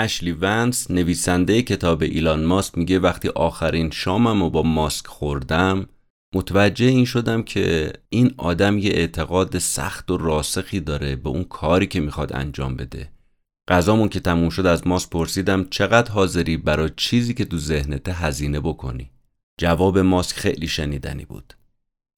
[0.00, 5.86] اشلی ونس نویسنده کتاب ایلان ماسک میگه وقتی آخرین شامم و با ماسک خوردم
[6.34, 11.86] متوجه این شدم که این آدم یه اعتقاد سخت و راسخی داره به اون کاری
[11.86, 13.10] که می‌خواد انجام بده.
[13.68, 18.60] غذامون که تموم شد از ماسک پرسیدم چقدر حاضری برای چیزی که تو ذهنت هزینه
[18.60, 19.10] بکنی؟
[19.60, 21.54] جواب ماسک خیلی شنیدنی بود.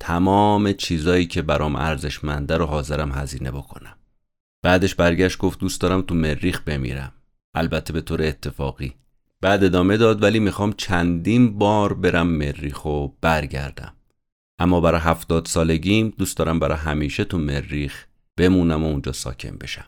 [0.00, 3.96] تمام چیزایی که برام ارزشمنده رو حاضرم هزینه بکنم.
[4.64, 7.12] بعدش برگشت گفت دوست دارم تو مریخ بمیرم.
[7.54, 8.94] البته به طور اتفاقی.
[9.40, 13.92] بعد ادامه داد ولی می‌خوام چندین بار برم مریخ و برگردم.
[14.58, 19.86] اما برای هفتاد سالگیم دوست دارم برای همیشه تو مریخ بمونم و اونجا ساکن بشم.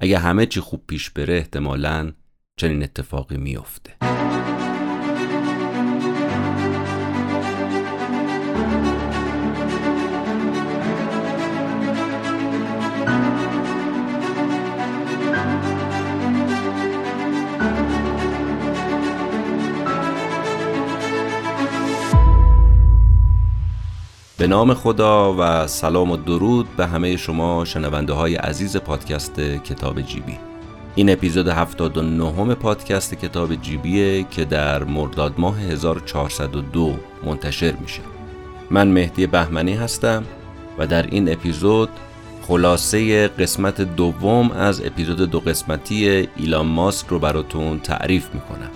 [0.00, 2.12] اگه همه چی خوب پیش بره احتمالا
[2.56, 3.96] چنین اتفاقی میافته.
[24.38, 30.00] به نام خدا و سلام و درود به همه شما شنونده های عزیز پادکست کتاب
[30.00, 30.38] جیبی.
[30.94, 38.00] این اپیزود 79 پادکست کتاب جیبیه که در مرداد ماه 1402 منتشر میشه.
[38.70, 40.24] من مهدی بهمنی هستم
[40.78, 41.88] و در این اپیزود
[42.42, 48.70] خلاصه قسمت دوم از اپیزود دو قسمتی ایلان ماسک رو براتون تعریف می‌کنم.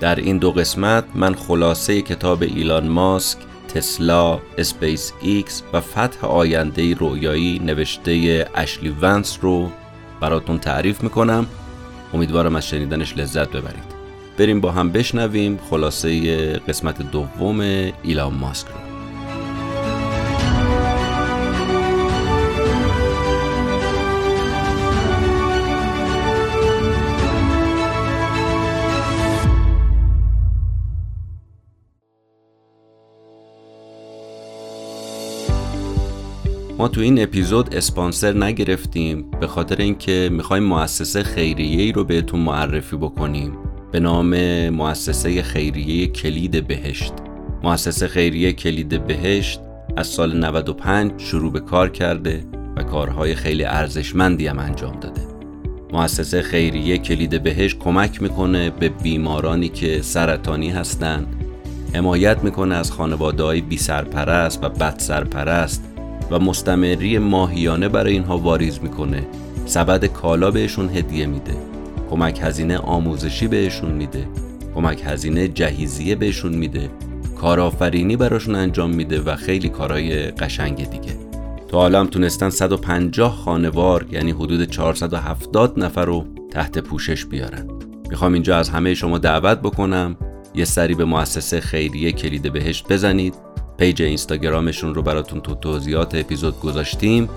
[0.00, 3.38] در این دو قسمت من خلاصه کتاب ایلان ماسک
[3.74, 9.70] تسلا، اسپیس ایکس و فتح آینده رویایی نوشته اشلی ونس رو
[10.20, 11.46] براتون تعریف می‌کنم.
[12.14, 13.94] امیدوارم از شنیدنش لذت ببرید.
[14.38, 17.60] بریم با هم بشنویم خلاصه قسمت دوم
[18.02, 18.93] ایلان ماسک رو.
[36.84, 42.96] ما تو این اپیزود اسپانسر نگرفتیم به خاطر اینکه می‌خوایم مؤسسه خیریه رو بهتون معرفی
[42.96, 43.52] بکنیم.
[43.92, 44.28] به نام
[44.68, 47.12] مؤسسه خیریه کلید بهشت.
[47.62, 49.60] مؤسسه خیریه کلید بهشت
[49.96, 52.44] از سال 95 شروع به کار کرده
[52.76, 55.22] و کارهای خیلی ارزشمندی هم انجام داده.
[55.92, 61.26] مؤسسه خیریه کلید بهشت کمک می‌کنه به بیمارانی که سرطانی هستند
[61.94, 65.93] حمایت می‌کنه از خانواده های بی سرپرست و بد سرپرست
[66.30, 69.26] و مستمری ماهیانه برای اینها واریز می‌کنه.
[69.66, 71.56] سبد کالا بهشون هدیه میده.
[72.10, 74.28] کمک هزینه آموزشی بهشون میده.
[74.74, 76.90] کمک هزینه جهیزیه بهشون میده.
[77.40, 81.14] کارآفرینی براشون انجام میده و خیلی کارهای قشنگ دیگه.
[81.68, 87.68] تا حالا هم تونستن 150 خانوار یعنی حدود 470 نفر رو تحت پوشش بیارن.
[88.10, 90.16] می‌خوام اینجا از همه شما دعوت بکنم.
[90.54, 93.34] یه سری به مؤسسه خیریه کلید بهشت بزنید.
[93.76, 97.28] پیج اینستاگرامشون رو براتون تو توضیحات اپیزود گذاشتیم.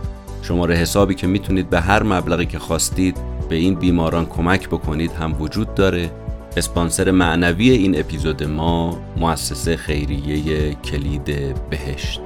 [0.41, 3.17] شماره حسابی که می‌تونید به هر مبلغی که خواستید
[3.49, 6.11] به این بیماران کمک بکنید هم وجود داره.
[6.57, 11.25] اسپانسر معنوی این اپیزود ما مؤسسه خیریه کلید
[11.69, 12.21] بهشت.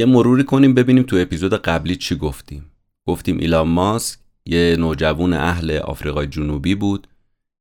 [0.00, 2.70] یه مروری کنیم ببینیم تو اپیزود قبلی چی گفتیم.
[3.08, 7.06] گفتیم ایلان ماسک یه نوجوان اهل آفریقای جنوبی بود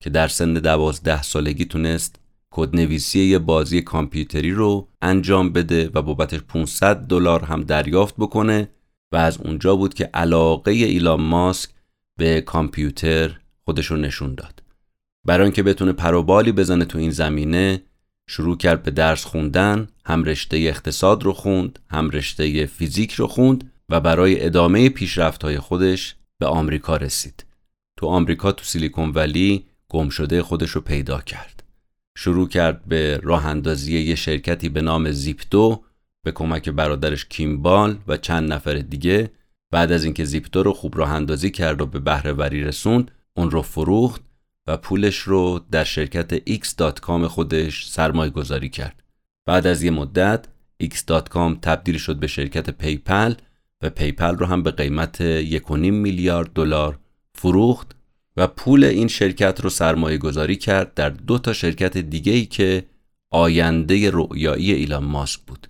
[0.03, 2.15] که در سن دوازده سالگی تونست
[2.51, 8.69] کدنویسی یه بازی کامپیوتری رو انجام بده و بابتش 500 دلار هم دریافت بکنه
[9.11, 11.69] و از اونجا بود که علاقه ایلان ماسک
[12.17, 14.63] به کامپیوتر خودش رو نشون داد.
[15.25, 17.81] برای اینکه بتونه پروبالی بزنه تو این زمینه
[18.31, 23.71] شروع کرد به درس خوندن هم رشته اقتصاد رو خوند هم رشته فیزیک رو خوند
[23.89, 27.45] و برای ادامه پیشرفت خودش به آمریکا رسید.
[27.97, 31.63] تو آمریکا تو سیلیکون ولی گم شده خودش رو پیدا کرد.
[32.17, 35.83] شروع کرد به راه اندازی یه شرکتی به نام زیپتو
[36.25, 39.31] به کمک برادرش کیمبال و چند نفر دیگه.
[39.71, 43.51] بعد از اینکه زیپتو رو خوب راه اندازی کرد و به بهره وری رسوند اون
[43.51, 44.21] رو فروخت
[44.69, 49.03] و پولش رو در شرکت x.com خودش سرمایه گذاری کرد.
[49.45, 50.45] بعد از یه مدت
[50.83, 53.33] x.com تبدیل شد به شرکت PayPal
[53.81, 56.99] و PayPal رو هم به قیمت 1.5 میلیارد دلار
[57.35, 57.95] فروخت
[58.37, 62.85] و پول این شرکت رو سرمایه گذاری کرد در دو تا شرکت دیگه ای که
[63.31, 65.67] آینده رؤیایی ایلان ماسک بود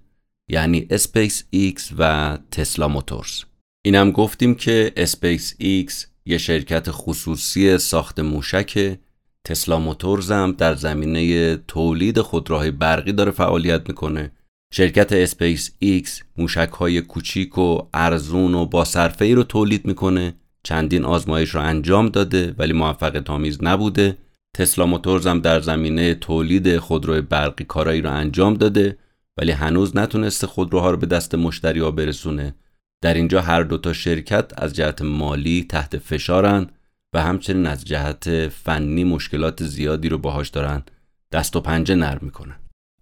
[0.49, 3.43] یعنی اسپیس ایکس و تسلا موتورز
[3.85, 8.97] اینم گفتیم که اسپیس ایکس یه شرکت خصوصی ساخت موشک
[9.45, 14.31] تسلا موتورز هم در زمینه تولید خودروهای برقی داره فعالیت می‌کنه.
[14.73, 20.35] شرکت اسپیس ایکس موشک های کوچیک و ارزون و با صرفه ای رو تولید می‌کنه.
[20.63, 24.17] چندین آزمایش رو انجام داده ولی موفقیت آمیز نبوده.
[24.55, 28.97] تسلا موتورز هم در زمینه تولید خودروی برقی کارایی رو انجام داده
[29.37, 32.55] ولی هنوز نتونسته خودروها رو به دست مشتری ها برسونه.
[33.01, 36.67] در اینجا هر دوتا شرکت از جهت مالی تحت فشارن
[37.13, 40.83] و همچنین از جهت فنی مشکلات زیادی رو باهاش دارن
[41.31, 42.55] دست و پنجه نرم می‌کنن.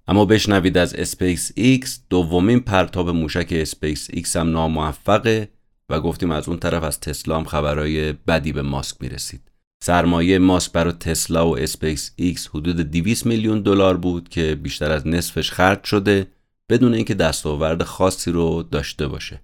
[0.07, 5.49] اما بشنوید از اسپیس ایکس دومین پرتاب موشک اسپیس ایکس هم ناموفقه
[5.89, 9.51] و گفتیم از اون طرف از تسلا هم خبرهای بدی به ماسک می‌رسید.
[9.83, 15.07] سرمایه ماسک برای تسلا و اسپیس ایکس حدود 200 میلیون دلار بود که بیشتر از
[15.07, 16.27] نصفش خرج شده
[16.69, 19.41] بدون اینکه دستاورد خاصی رو داشته باشه.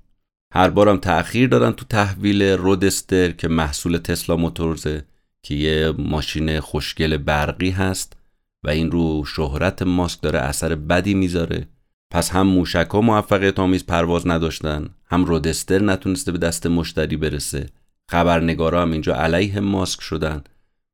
[0.56, 5.06] هر بارم تأخیر دادن تو تحویل رودستر که محصول تسلا موتورزه
[5.44, 8.18] که یه ماشین خوشگل برقی هست
[8.64, 11.68] و این رو شهرت ماسک داره اثر بدی می‌ذاره.
[12.12, 17.70] پس هم موشک ها موفقیت آمیز پرواز نداشتن هم رودستر نتونسته به دست مشتری برسه.
[18.12, 20.44] خبرنگارا هم اینجا علیه ماسک شدن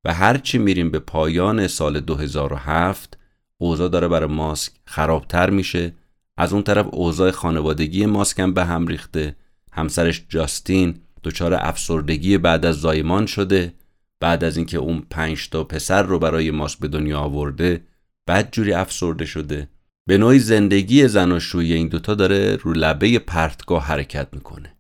[0.06, 3.18] و هرچی میریم به پایان سال 2007
[3.58, 5.94] اوضاع داره برای ماسک خرابتر میشه.
[6.38, 9.36] از اون طرف اوضاع خانوادگی ماسک هم به هم ریخته.
[9.72, 13.74] همسرش جاستین دچار افسردگی بعد از زایمان شده
[14.20, 17.82] بعد از اینکه اون پنج تا پسر رو برای ماسک به دنیا آورده
[18.26, 19.70] بعد جوری افسرده شده.
[20.08, 24.74] به نوعی زندگی زناشویی این دوتا داره رو لبه پرتگاه حرکت می‌کنه.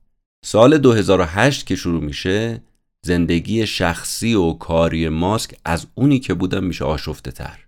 [0.46, 2.64] سال 2008 که شروع میشه
[3.06, 7.60] زندگی شخصی و کاری ماسک از اونی که بودم میشه آشفته تر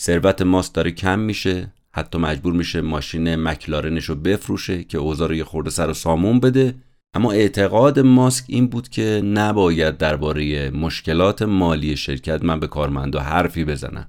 [0.00, 1.72] ثروت ماسک داره کم میشه.
[1.96, 6.40] حتی مجبور میشه ماشین مکلارنش رو بفروشه که اوضاع رو یه خورده سر و سامون
[6.40, 6.74] بده.
[7.14, 13.64] اما اعتقاد ماسک این بود که نباید درباره مشکلات مالی شرکت من به کارمندا حرفی
[13.64, 14.08] بزنم.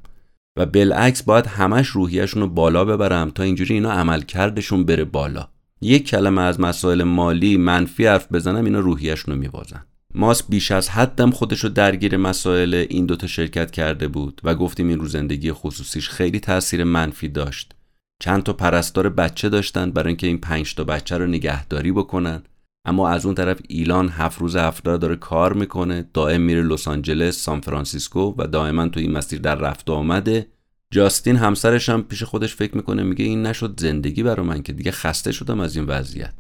[0.58, 5.48] و بالعکس باید همش روحیشون رو بالا ببرم تا اینجوری اینا عملکردشون بره بالا.
[5.82, 9.86] یک کلمه از مسائل مالی منفی حرف بزنم اینا روحیشون رو میبازن.
[10.16, 14.88] ماسک بیش از حدم خودش رو درگیر مسائل این دوتا شرکت کرده بود و گفتیم
[14.88, 17.77] این رو زندگی خصوصیش خیلی تاثیر منفی داشت.
[18.20, 22.44] چند تا پرستار بچه داشتن برای اینکه این پنج تا بچه رو نگهداری بکنن.
[22.86, 26.10] اما از اون طرف ایلان هفت روز هفته داره کار می‌کنه.
[26.14, 30.48] دائم میره لس آنجلس سان فرانسیسکو و دائما تو این مسیر در رفت آمده.
[30.92, 34.92] جاستین همسرش هم پیش خودش فکر می‌کنه میگه این نشد زندگی برا من که دیگه
[34.92, 36.34] خسته شدم از این وضعیت.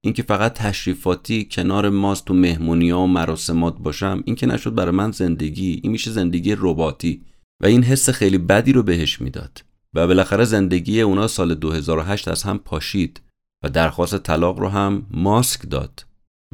[0.00, 4.94] اینکه فقط تشریفاتی کنار ماست تو مهمونی ها و مراسمات باشم این که نشد برای
[4.94, 7.24] من زندگی این میشه زندگی رباتی
[7.62, 9.67] و این حس خیلی بدی رو بهش می‌داد.
[9.94, 13.20] و بالاخره زندگی اونا سال 2008 از هم پاشید
[13.64, 16.04] و درخواست طلاق رو هم ماسک داد.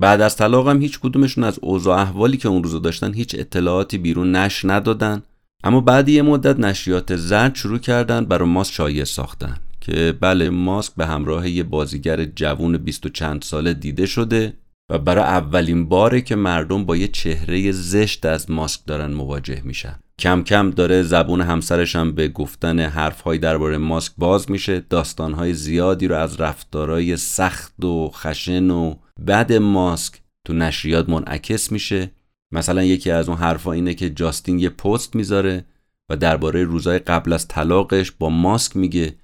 [0.00, 3.98] بعد از طلاق هم هیچ کدومشون از اوضاع احوالی که اون روزو داشتن هیچ اطلاعاتی
[3.98, 5.22] بیرون نش ندادن.
[5.64, 10.92] اما بعد یه مدت نشریات زرد شروع کردن برای ماسک شایعه ساختن که بله ماسک
[10.96, 14.52] به همراه یه بازیگر جوون بیست و چند ساله دیده شده.
[14.88, 19.98] و برای اولین باره که مردم با یه چهره زشت از ماسک دارن مواجه میشن.
[20.18, 24.80] کم کم داره زبون همسرش هم به گفتن حرفهایی درباره ماسک باز میشه.
[24.90, 28.94] داستانهای زیادی رو از رفتارهای سخت و خشن و
[29.26, 32.10] بد ماسک تو نشریات منعکس میشه.
[32.52, 35.64] مثلا یکی از اون حرفها اینه که جاستین یه پست می‌ذاره
[36.08, 39.16] و درباره روزای قبل از طلاقش با ماسک میگه.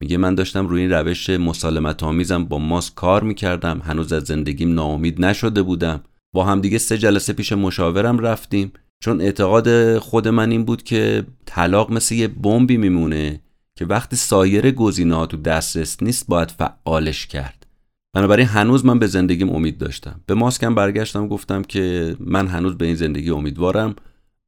[0.00, 3.80] میگه من داشتم روی این روش مسالمت آمیزم با ماسک کار می‌کردم.
[3.84, 6.00] هنوز از زندگیم ناامید نشده بودم.
[6.34, 8.72] با همدیگه سه جلسه پیش مشاورم رفتیم.
[9.04, 13.40] چون اعتقاد خود من این بود که طلاق مثل یه بمبی میمونه
[13.78, 17.66] که وقتی سایر گزینه تو دسترس نیست باید فعالش کرد.
[18.14, 20.20] بنابراین هنوز من به زندگیم امید داشتم.
[20.26, 23.96] به ماسکم برگشتم گفتم که من هنوز به این زندگی امیدوارم.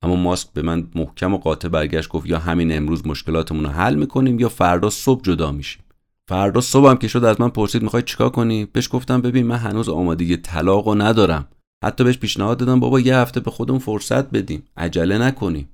[0.03, 3.95] اما ماسک به من محکم و قاطع برگشت گفت یا همین امروز مشکلاتمون رو حل
[3.95, 5.83] می‌کنیم یا فردا صبح جدا میشیم.
[6.29, 9.57] فردا صبح هم که شد از من پرسید می‌خوای چیکار کنی؟ بهش گفتم ببین من
[9.57, 11.49] هنوز آمادگی طلاق و ندارم.
[11.85, 14.63] حتی بهش پیشنهاد دادم بابا یه هفته به خودمون فرصت بدیم.
[14.77, 15.69] عجله نکنیم.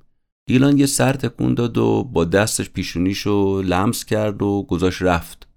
[0.49, 5.49] ایلان یه سر تکون داد و با دستش پیشونیشو لمس کرد و گذاشت رفت.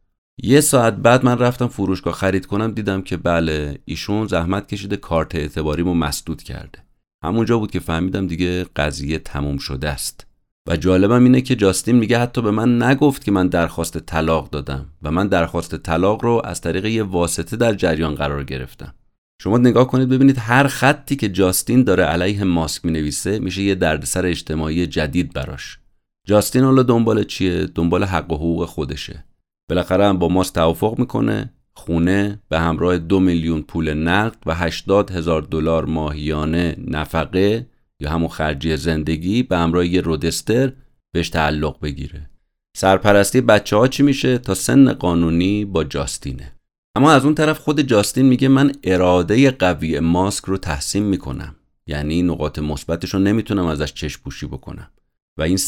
[0.44, 5.36] یه ساعت بعد من رفتم فروشگاه خرید کنم دیدم که بله ایشون زحمت کشیده کارت
[5.36, 6.89] اعتباریمو مسدود کرده.
[7.24, 10.26] همونجا بود که فهمیدم دیگه قضیه تموم شده است.
[10.68, 14.86] و جالبم اینه که جاستین میگه حتی به من نگفت که من درخواست طلاق دادم
[15.02, 18.94] و من درخواست طلاق رو از طریق یه واسطه در جریان قرار گرفتم.
[19.42, 23.76] شما نگاه کنید ببینید هر خطی که جاستین داره علیه ماسک می نویسه میشه یه
[23.76, 25.80] دردسر اجتماعی جدید براش.
[26.28, 29.26] جاستین حالا دنبال چیه؟ دنبال حق و حقوق خودشه.
[29.70, 31.54] بالاخره هم با ماسک توافق می‌کنه.
[31.74, 37.68] خونه به همراه دو میلیون پول نقد و 80 هزار دلار ماهیانه نفقه
[38.00, 40.74] یا همون خرجی زندگی به همراه یه رودستر
[41.12, 42.30] بهش تعلق بگیره.
[42.78, 46.56] سرپرستی بچه ها چی میشه؟ تا سن قانونی با جاستینه.
[46.96, 51.56] اما از اون طرف خود جاستین میگه من اراده قوی ماسک رو تحسین می‌کنم.
[51.88, 54.90] یعنی نقاط مثبتش رو نمی‌تونم ازش چشم پوشی بکنم.
[55.38, 55.60] و این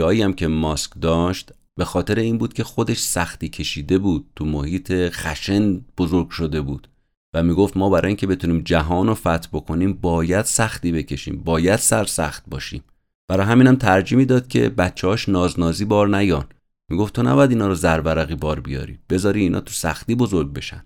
[0.00, 4.44] هایی هم که ماسک داشت به خاطر این بود که خودش سختی کشیده بود تو
[4.44, 6.88] محیط خشن بزرگ شده بود
[7.34, 12.44] و می‌گفت ما برای اینکه بتونیم جهان رو فتح بکنیم باید سختی بکشیم باید سرسخت
[12.48, 12.84] باشیم.
[13.28, 16.44] برای همینم ترجیح می‌داد که بچه‌هاش نازنازی بار نیان.
[16.90, 20.84] می‌گفت تو نباید اینا رو زرورقی بار بیاری بذاری اینا تو سختی بزرگ بشن.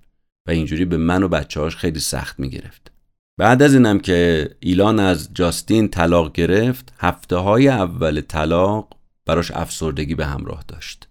[0.49, 2.93] و اینجوری به من و بچه‌هاش خیلی سخت می‌گرفت.
[3.39, 8.98] بعد از اینم که ایلان از جاستین طلاق گرفت هفته های اول طلاق
[9.29, 11.09] براش افسردگی به همراه داشت.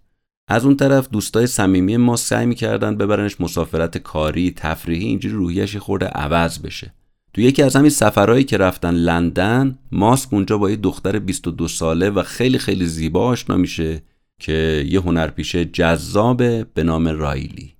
[0.48, 6.06] از اون طرف دوستای صمیمی ما سعی می‌کردن ببرنش مسافرت کاری تفریحی اینجوری روحیش خورده
[6.06, 6.94] عوض بشه.
[7.34, 12.10] تو یکی از همین سفرهایی که رفتن لندن ماسک اونجا با یه دختر 22 ساله
[12.10, 14.02] و خیلی خیلی زیبا آشنا میشه
[14.38, 17.74] که یه هنرپیشه جذابه به نام رایلی.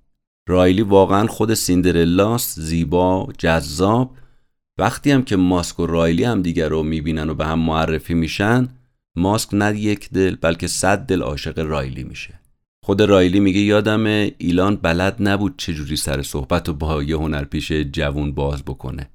[0.49, 4.15] رایلی واقعا خود سیندرلاست زیبا جذاب.
[4.77, 8.69] وقتی هم که ماسک و رایلی هم دیگر رو می‌بینن و به هم معرفی میشن
[9.15, 12.39] ماسک نه یک دل بلکه صد دل عاشق رایلی میشه.
[12.85, 14.05] خود رایلی میگه یادم
[14.37, 19.09] ایلان بلد نبود چجوری سر صحبت و با یه هنرپیش جوون باز بکنه.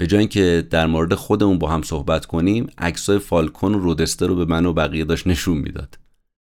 [0.00, 4.36] به جای اینکه در مورد خودمون با هم صحبت کنیم عکسای فالکون و رودستر رو
[4.36, 5.98] به من و بقیه داشت نشون می‌داد.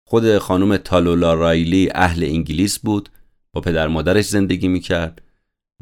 [0.08, 3.08] خود خانم تالولا رایلی اهل انگلیس بود
[3.52, 5.22] با پدر مادرش زندگی می‌کرد.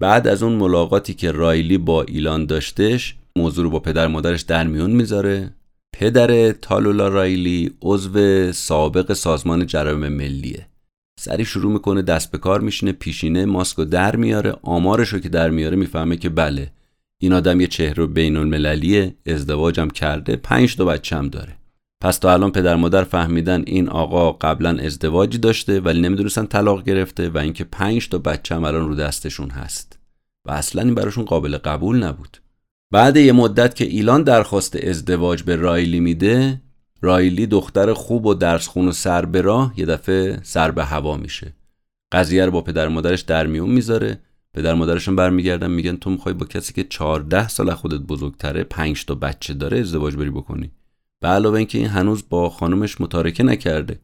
[0.00, 4.66] بعد از اون ملاقاتی که رایلی با ایلان داشتش موضوع رو با پدر مادرش در
[4.66, 5.55] میون می‌ذاره.
[5.98, 10.66] پدر تالولا رایلی عضو سابق سازمان جرایم ملیه.
[11.20, 15.50] سری شروع می‌کنه دست به کار میشینه پیشینه ماسکو در میاره آمارش رو که در
[15.50, 16.72] میاره می‌فهمه که بله
[17.20, 21.56] این آدم یه چهره بین المللیه ازدواجم کرده پنج تا بچه هم داره.
[22.02, 27.28] پس تا الان پدر مادر فهمیدن این آقا قبلا ازدواجی داشته ولی نمی‌دونستن طلاق گرفته
[27.28, 29.98] و اینکه پنج تا بچه هم الان رو دستشون هست.
[30.46, 32.38] و اصلا این براشون قابل قبول نبود.
[32.90, 36.60] بعد یه مدت که ایلان درخواست ازدواج به رایلی میده
[37.02, 41.16] رایلی دختر خوب و درس خون و سر به راه یه دفعه سر به هوا
[41.16, 41.52] میشه.
[42.12, 44.18] قضیه رو با پدر مادرش در میون می‌ذاره.
[44.54, 49.14] پدر مادرشون برمیگردن میگن تو می‌خوای با کسی که 14 سال خودت بزرگتره 5 تا
[49.14, 50.70] بچه داره ازدواج بری بکنی.
[51.20, 54.00] به علاوه اینکه این هنوز با خانومش متارکه نکرده.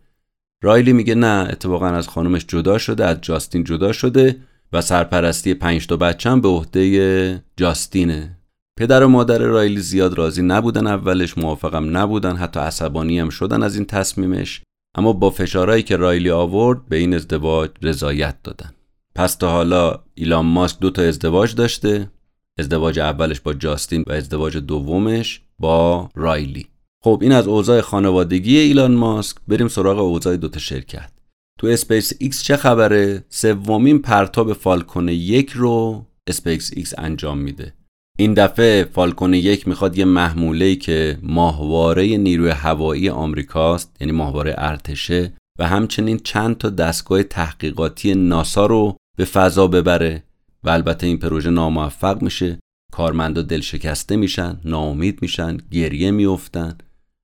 [0.63, 4.37] رایلی میگه نه اتفاقا از خانومش جدا شده از جاستین جدا شده
[4.73, 8.42] و سرپرستی پنج تا بچه هم به عهده جاستینه.
[8.79, 13.77] پدر و مادر رایلی زیاد راضی نبودن اولش موافقم نبودن حتی عصبانی هم شدن از
[13.77, 14.63] این تصمیمش.
[14.95, 18.71] اما با فشارهایی که رایلی آورد به این ازدواج رضایت دادن.
[19.15, 22.11] پس تا حالا ایلان ماسک دو تا ازدواج داشته.
[22.59, 26.67] ازدواج اولش با جاستین و ازدواج دومش با رایلی.
[27.05, 29.37] خب این از اوضاع خانوادگی ایلان ماسک.
[29.49, 31.13] بریم سراغ اوضاع دوتا شرکت.
[31.59, 37.75] تو اسپیس ایکس چه خبره؟ سومین پرتاب فالکون یک رو اسپیس ایکس انجام میده.
[38.19, 45.33] این دفعه فالکون یک می‌خواد یه محموله که ماهواره نیروی هوایی آمریکاست یعنی ماهواره ارتشه
[45.59, 50.23] و همچنین چند تا دستگاه تحقیقاتی ناسا رو به فضا ببره.
[50.65, 52.59] و البته این پروژه ناموفق میشه
[52.93, 56.79] کارمندا دل شکسته میشن ناامید میشن گریه میافتن.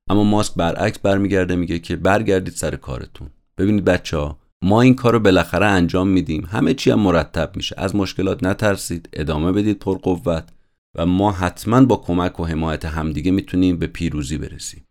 [0.09, 3.29] اما ماسک برعکس برمیگرده میگه که برگردید سر کارتون.
[3.57, 6.47] ببینید بچه ها ما این کار رو بالاخره انجام میدیم.
[6.51, 7.75] همه چی هم مرتب میشه.
[7.77, 10.43] از مشکلات نترسید ادامه بدید پرقوت.
[10.95, 14.85] و ما حتما با کمک و حمایت همدیگه می‌تونیم به پیروزی برسیم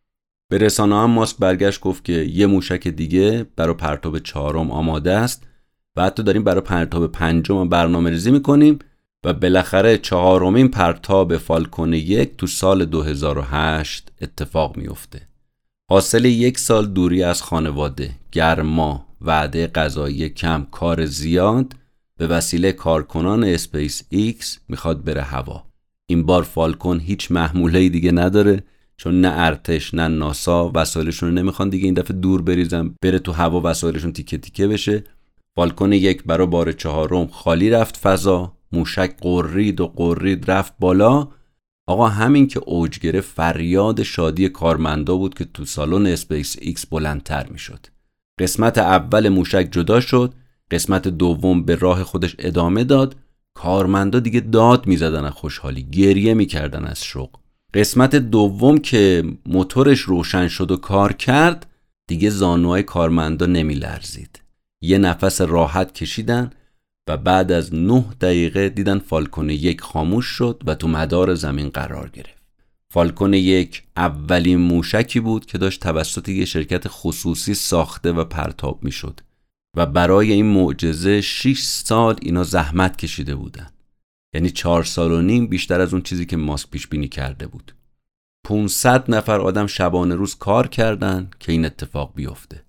[0.50, 5.47] به رسانه هم ماسک برگشت گفت که یه موشک دیگه برای پرتاب چهارم آماده است
[5.97, 8.78] و حتی داریم برای پرتاب پنجم برنامه ریزی می‌کنیم
[9.25, 15.28] و بالاخره چهارمین پرتاب فالکون یک تو سال 2008 اتفاق میفته.
[15.90, 21.73] حاصل یک سال دوری از خانواده، گرما، وعده غذایی کم، کار زیاد
[22.17, 25.64] به وسیله کارکنان اسپیس ایکس می‌خواد بره هوا.
[26.11, 28.62] این بار فالکون هیچ محموله دیگه نداره
[28.97, 33.33] چون نه ارتش نه ناسا وسایلشون رو نمی‌خوان دیگه این دفعه دور بریزن بره تو
[33.33, 35.05] هوا وسایلشون تیکه تیکه بشه.
[35.57, 41.29] فالکون یک برای بار چهارم خالی رفت فضا موشک غرید و غرید رفت بالا.
[41.87, 47.47] آقا همین که اوج گرفت فریاد شادی کارمندا بود که تو سالن اسپیس ایکس بلندتر
[47.49, 47.87] می‌شد.
[48.41, 50.35] قسمت اول موشک جدا شد
[50.71, 53.17] قسمت دوم به راه خودش ادامه داد.
[53.62, 57.31] کارمندا دیگه داد می‌زدن از خوشحالی گریه می‌کردن از شوق.
[57.75, 61.67] قسمت دوم که موتورش روشن شد و کار کرد
[62.09, 64.43] دیگه زانوهای کارمندا نمیلرزید.
[64.83, 66.50] یه نفس راحت کشیدن
[67.09, 72.09] و بعد از نه دقیقه دیدن فالکون یک خاموش شد و تو مدار زمین قرار
[72.09, 72.43] گرفت.
[72.91, 78.93] فالکون یک اولین موشکی بود که داشت توسط یک شرکت خصوصی ساخته و پرتاب می
[78.93, 79.21] شد
[79.76, 83.70] و برای این معجزه 6 سال اینا زحمت کشیده بودن.
[84.34, 87.75] یعنی چهار سال و نیم بیشتر از اون چیزی که ماسک پیش بینی کرده بود.
[88.44, 92.64] 500 نفر آدم شبانه روز کار کردن که این اتفاق بیفته.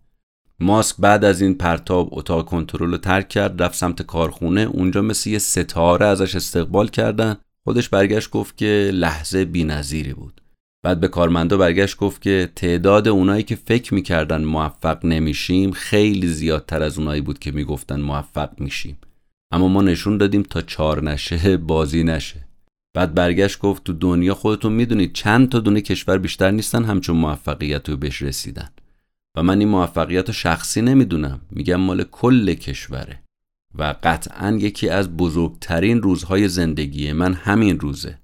[0.59, 5.29] ماسک بعد از این پرتاب اتاق کنترل رو ترک کرد رفت سمت کارخونه اونجا مثل
[5.29, 7.37] یه ستاره ازش استقبال کردن.
[7.63, 10.41] خودش برگشت گفت که لحظه بی‌نظیری بود.
[10.83, 16.83] بعد به کارمندا برگشت گفت که تعداد اونایی که فکر می‌کردن موفق نمیشیم خیلی زیادتر
[16.83, 18.97] از اونایی بود که می‌گفتن موفق میشیم.
[19.51, 22.45] اما ما نشون دادیم تا چار نشه بازی نشه.
[22.93, 27.89] بعد برگشت گفت تو دنیا خودتون می‌دونید چند تا دونه کشور بیشتر نیستن همچون موفقیت
[27.89, 28.69] رو بهش رسیدن.
[29.37, 31.41] و من این موفقیت رو شخصی نمی‌دونم.
[31.51, 33.19] میگم مال کل کشوره.
[33.75, 38.17] و قطعا یکی از بزرگترین روزهای زندگی من همین روزه.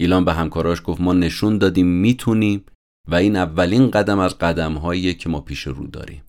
[0.00, 2.64] ایلان به همکاراش گفت ما نشون دادیم می‌تونیم
[3.08, 6.22] و این اولین قدم از قدمهایی که ما پیش رو داریم.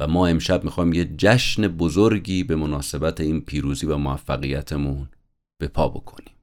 [0.00, 5.08] و ما امشب می‌خوایم یه جشن بزرگی به مناسبت این پیروزی و موفقیتمون
[5.60, 6.34] به پا بکنیم.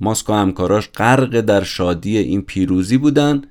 [0.00, 3.42] ماسک و همکاراش غرق در شادی این پیروزی بودن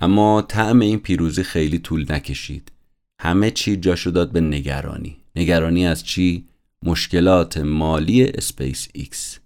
[0.00, 2.72] اما طعم این پیروزی خیلی طول نکشید.
[3.20, 5.16] همه چی جاشو داد به نگرانی.
[5.36, 6.44] نگرانی از چی؟
[6.84, 9.38] مشکلات مالی اسپیس ایکس.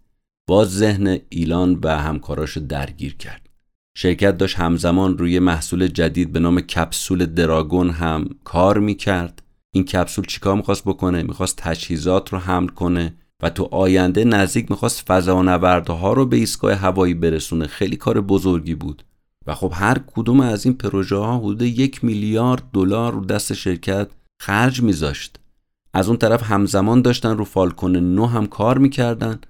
[0.49, 3.49] باز ذهن ایلان و همکاراش درگیر کرد.
[3.97, 9.43] شرکت داشت همزمان روی محصول جدید به نام کپسول دراگون هم کار می‌کرد.
[9.75, 13.15] این کپسول چیکار می‌خواست بکنه؟ می‌خواست تجهیزات رو حمل کنه.
[13.43, 17.67] و تو آینده نزدیک می‌خواست فضانوردها رو به ایستگاه هوایی برسونه.
[17.67, 19.05] خیلی کار بزرگی بود.
[19.47, 24.09] و خب هر کدوم از این پروژه ها حدود یک میلیارد دلار رو دست شرکت
[24.43, 25.41] خرج میذاشت.
[25.95, 29.41] از اون طرف همزمان داشتن رو فالکون نو هم کار می‌کردن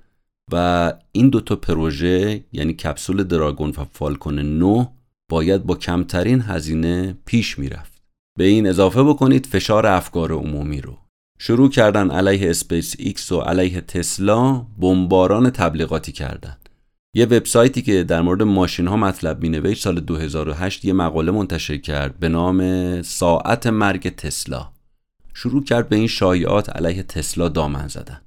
[0.53, 4.87] و این دوتا پروژه یعنی کپسول دراگون و فالکون نو
[5.31, 8.03] باید با کمترین هزینه پیش می‌رفت.
[8.39, 10.99] به این اضافه بکنید فشار افکار عمومی رو.
[11.43, 16.57] شروع کردن علیه اسپیس ایکس و علیه تسلا بمباران تبلیغاتی کردن.
[17.15, 21.77] یه وبسایتی که در مورد ماشین ها مطلب می نوشت سال 2008 یه مقاله منتشر
[21.77, 24.69] کرد به نام ساعت مرگ تسلا.
[25.35, 28.21] شروع کرد به این شایعات علیه تسلا دامن زدن.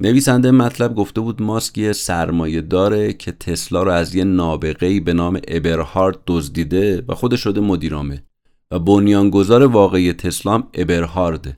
[0.00, 5.12] نویسنده مطلب گفته بود ماسک یه سرمایه داره که تسلا رو از یه نابغه‌ای به
[5.12, 8.22] نام ابرهارد دزدیده و خودش شده مدیرعامل
[8.70, 11.56] و بنیانگذار واقعی تسلا هم ابرهارده.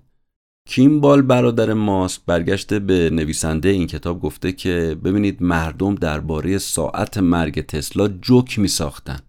[0.68, 7.66] کیمبال برادر ماسک برگشته به نویسنده این کتاب گفته که ببینید مردم درباره ساعت مرگ
[7.66, 9.20] تسلا جوک می ساختن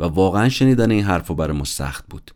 [0.00, 2.30] و واقعا شنیدن این حرفو برای ما سخت بود.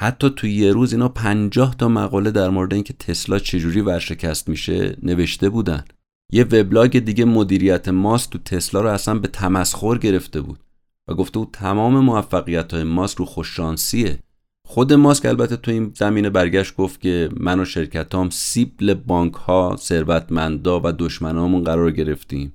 [0.00, 4.96] حتی تو یه روز اینا پنجاه تا مقاله در مورد اینکه تسلا چجوری ورشکست میشه
[5.02, 5.84] نوشته بودن.
[6.32, 10.60] یه وبلاگ دیگه مدیریت ماسک تو تسلا رو اصلا به تمسخر گرفته بود
[11.08, 14.18] و گفته بود تمام موفقیت های ماسک رو خوششانسیه.
[14.66, 19.76] خود ماسک البته تو این زمینه برگشت گفت که من و شرکتام سیبل بانک ها
[19.78, 22.52] ثروتمندا و دشمنامون قرار گرفتیم.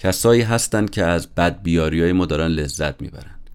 [0.00, 3.50] کسایی هستند که از بدبیاری های ما دارن لذت می‌برند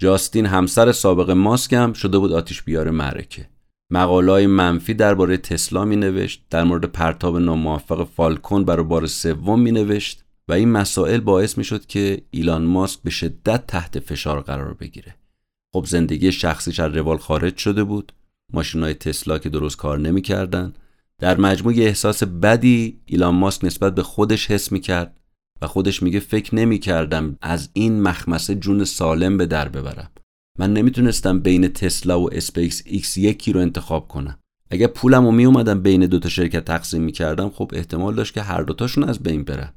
[0.00, 3.48] جاستین همسر سابق ماسک هم شده بود آتیش بیار معرکه
[3.90, 9.72] مقالای منفی درباره تسلا می نوشت در مورد پرتاب ناموفق فالکون برای بار سوم می
[9.72, 14.74] نوشت و این مسائل باعث می شد که ایلان ماسک به شدت تحت فشار قرار
[14.74, 15.14] بگیره.
[15.74, 18.12] خب زندگی شخصیش از روال خارج شده بود.
[18.74, 20.72] های تسلا که درست کار نمی‌کردن.
[21.18, 25.16] در مجموع احساس بدی ایلان ماسک نسبت به خودش حس می‌کرد
[25.62, 30.10] و خودش میگه فکر نمی‌کردم از این مخمصه جون سالم به در ببرم.
[30.58, 34.38] من نمی‌تونستم بین تسلا و اسپیس ایکس یکی رو انتخاب کنم.
[34.70, 38.62] اگر پولم و می اومدم بین دوتا شرکت تقسیم می‌کردم خب احتمال داشت که هر
[38.62, 39.72] دوتاشون از بین برن.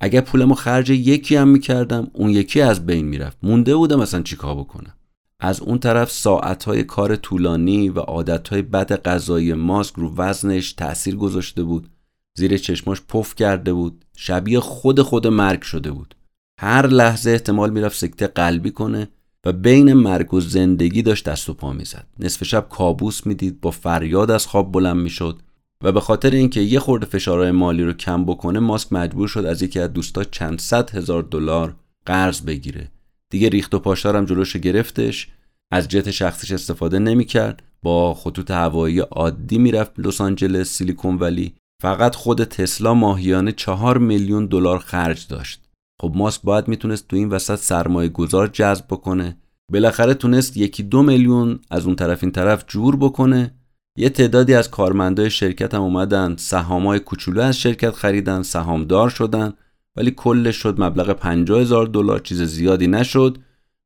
[0.00, 3.38] اگر پولم رو خرج یکی هم می‌کردم اون یکی از بین می‌رفت.
[3.42, 4.94] مونده بودم اصلا چیکار بکنم.
[5.40, 11.62] از اون طرف ساعتهای کار طولانی و عادتهای بد غذایی ماسک رو وزنش تأثیر گذاشته
[11.62, 11.90] بود.
[12.38, 14.04] زیر چشماش پف کرده بود.
[14.16, 16.14] شبیه خود خود مرگ شده بود.
[16.60, 19.08] هر لحظه احتمال می‌رفت سکته قلبی کنه
[19.46, 22.06] و بین مرگ و زندگی داشت دست و پا می‌زد.
[22.18, 25.38] نصف شب کابوس می‌دید با فریاد از خواب بلند می‌شد
[25.84, 29.62] و به خاطر اینکه یه خورده فشارهای مالی رو کم بکنه ماسک مجبور شد از
[29.62, 32.90] یکی از دوستا چند صد هزار دلار قرض بگیره.
[33.30, 35.28] دیگه ریخت و پاشار هم جلوش گرفتش.
[35.72, 37.62] از جت شخصیش استفاده نمی‌کرد.
[37.82, 41.54] با خطوط هوایی عادی می‌رفت لس آنجلس سیلیکون ولی.
[41.82, 45.68] فقط خود تسلا ماهیانه چهار میلیون دلار خرج داشت.
[46.00, 49.36] خب ماسک باید می‌تونست تو این وسط سرمایه گذار جذب بکنه.
[49.72, 53.54] بالاخره تونست یکی دو میلیون از اون طرف این طرف جور بکنه.
[53.98, 56.36] یه تعدادی از کارمندای شرکت هم اومدن.
[56.36, 59.52] سهامای کوچولو از شرکت خریدن سهامدار شدن.
[59.98, 63.38] ولی کلش شد مبلغ 50 هزار دلار چیز زیادی نشد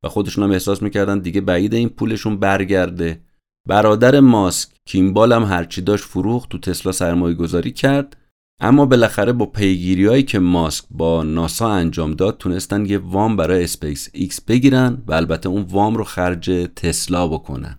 [0.03, 3.21] و خودشون هم احساس می‌کردن دیگه بعید این پولشون برگرده.
[3.69, 8.17] برادر ماسک کیمبال هم هرچی داشت فروخت تو تسلا سرمایه گذاری کرد.
[8.61, 13.65] اما بالاخره با پیگیری هایی که ماسک با ناسا انجام داد تونستن یه وام برای
[13.65, 17.79] اسپیس ایکس بگیرن و البته اون وام رو خرج تسلا بکنن.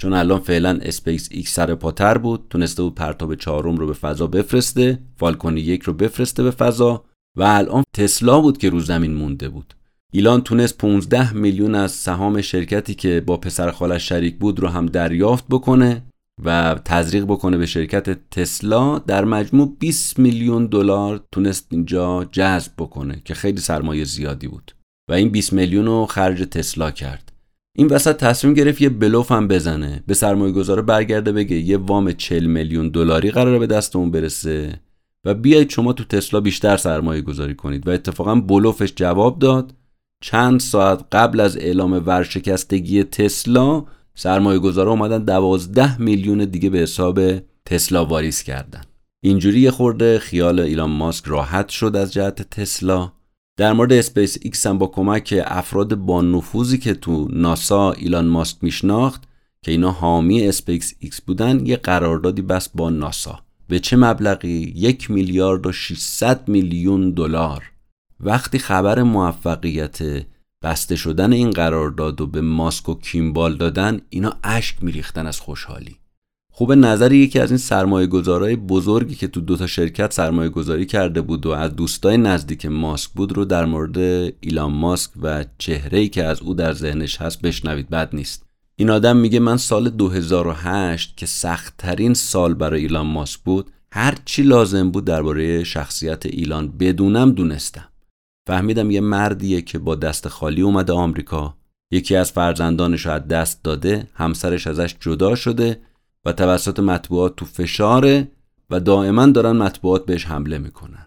[0.00, 4.26] چون الان فعلا اسپیس ایکس سر پاتر بود تونسته بود پرتاب چهارم رو به فضا
[4.26, 7.04] بفرسته فالکون یک رو بفرسته به فضا
[7.36, 9.74] و الان تسلا بود که رو زمین مونده بود.
[10.12, 14.86] ایلان تونست 15 میلیون از سهام شرکتی که با پسر خالش شریک بود رو هم
[14.86, 16.02] دریافت بکنه
[16.44, 18.98] و تزریق بکنه به شرکت تسلا.
[18.98, 24.72] در مجموع 20 میلیون دلار تونست اینجا جذب بکنه که خیلی سرمایه زیادی بود.
[25.10, 27.32] و این 20 میلیون رو خرج تسلا کرد.
[27.76, 30.02] این وسط تصمیم گرفت یه بلوف هم بزنه.
[30.06, 34.80] به سرمایه گذاره برگرده بگه یه وام 40 میلیون دلاری قراره به دستمون برسه.
[35.24, 37.86] و بیایید شما تو تسلا بیشتر سرمایه گذاری کنید.
[37.86, 39.74] و اتفاقا بلوفش جواب داد.
[40.20, 43.84] چند ساعت قبل از اعلام ورشکستگی تسلا
[44.14, 47.20] سرمایه گذاره اومدن دوازده میلیون دیگه به حساب
[47.64, 48.82] تسلا واریز کردن.
[49.22, 53.12] اینجوری یه خورده خیال ایلان ماسک راحت شد از جهت تسلا.
[53.56, 58.56] در مورد اسپیس ایکس هم با کمک افراد با نفوذی که تو ناسا ایلان ماسک
[58.62, 59.22] میشناخت
[59.62, 63.38] که اینا حامی اسپیس ایکس بودن یه قراردادی بست با ناسا.
[63.68, 67.72] به چه مبلغی؟ یک میلیارد و 600 میلیون دلار.
[68.20, 69.98] وقتی خبر موفقیت
[70.62, 75.96] بسته شدن این قرارداد و به ماسک و کیمبال دادن اینا اشک میریختن از خوشحالی.
[76.56, 81.20] خوب نظر یکی از این سرمایه گذارای بزرگی که تو دوتا شرکت سرمایه گذاری کرده
[81.20, 83.98] بود و از دوستای نزدیک ماسک بود رو در مورد
[84.40, 87.90] ایلان ماسک و چهره که از او در ذهنش هست بشنوید.
[87.90, 88.44] بد نیست.
[88.76, 94.42] این آدم میگه من سال 2008 که سختترین سال برای ایلان ماسک بود هر چی
[94.42, 97.88] لازم بود درباره شخصیت ایلان بدونم دونستم.
[98.46, 101.56] فهمیدم یه مردیه که با دست خالی اومده آمریکا.
[101.90, 105.80] یکی از فرزندانش از دست داده همسرش ازش جدا شده
[106.24, 108.28] و توسط مطبوعات تو فشاره
[108.70, 111.06] و دائما دارن مطبوعات بهش حمله می‌کنن.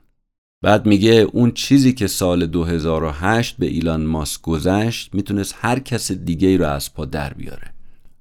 [0.61, 6.47] بعد میگه اون چیزی که سال 2008 به ایلان ماسک گذشت می‌تونست هر کس دیگه
[6.47, 7.73] ای رو از پا در بیاره.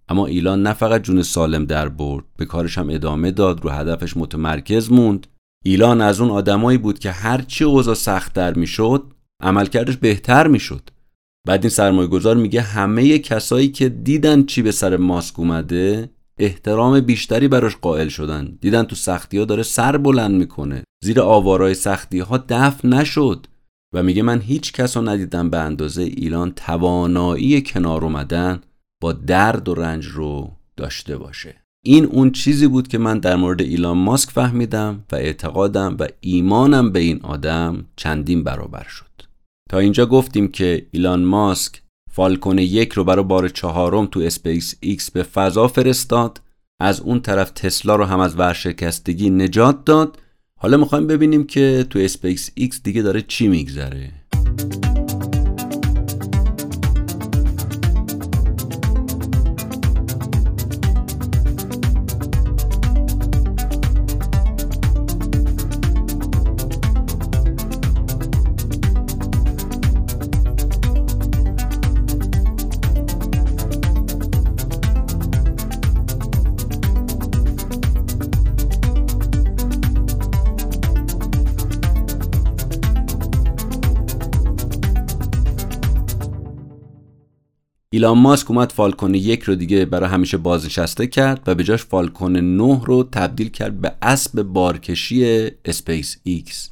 [0.09, 4.17] اما ایلان نه فقط جون سالم در برد به کارش هم ادامه داد رو هدفش
[4.17, 5.27] متمرکز موند.
[5.65, 9.03] ایلان از اون آدمایی بود که هرچی اوضاع سختتر می‌شد
[9.43, 10.91] عملکردش بهتر می‌شد.
[11.47, 17.01] بعد این سرمایه گذار میگه همه کسایی که دیدن چی به سر ماسک اومده احترام
[17.01, 18.59] بیشتری براش قائل شدن.
[18.61, 20.85] دیدن تو سختی ها داره سر بلند می‌کنه.
[21.05, 23.47] زیر آوارای سختی ها دفن نشد.
[23.95, 28.61] و میگه من هیچ کس رو ندیدم به اندازه ایلان توانایی کنار اومدن
[29.03, 31.63] با درد و رنج رو داشته باشه.
[31.85, 36.93] این اون چیزی بود که من در مورد ایلان ماسک فهمیدم و اعتقادم و ایمانم
[36.93, 39.07] به این آدم چندین برابر شد.
[39.71, 41.83] تا اینجا گفتیم که ایلان ماسک
[42.17, 46.41] فالکون یک رو برای بار چهارم تو اسپیس ایکس به فضا فرستاد.
[46.81, 50.19] از اون طرف تسلا رو هم از ورشکستگی نجات داد.
[50.61, 54.13] حالا می‌خوایم ببینیم که تو اسپیس ایکس دیگه داره چی میگذره.
[87.97, 92.37] ایلان ماسک اومد فالکون یک رو دیگه برای همیشه بازنشسته کرد و به جاش فالکون
[92.37, 96.71] 9 رو تبدیل کرد به اسب بارکشی اسپیس ایکس.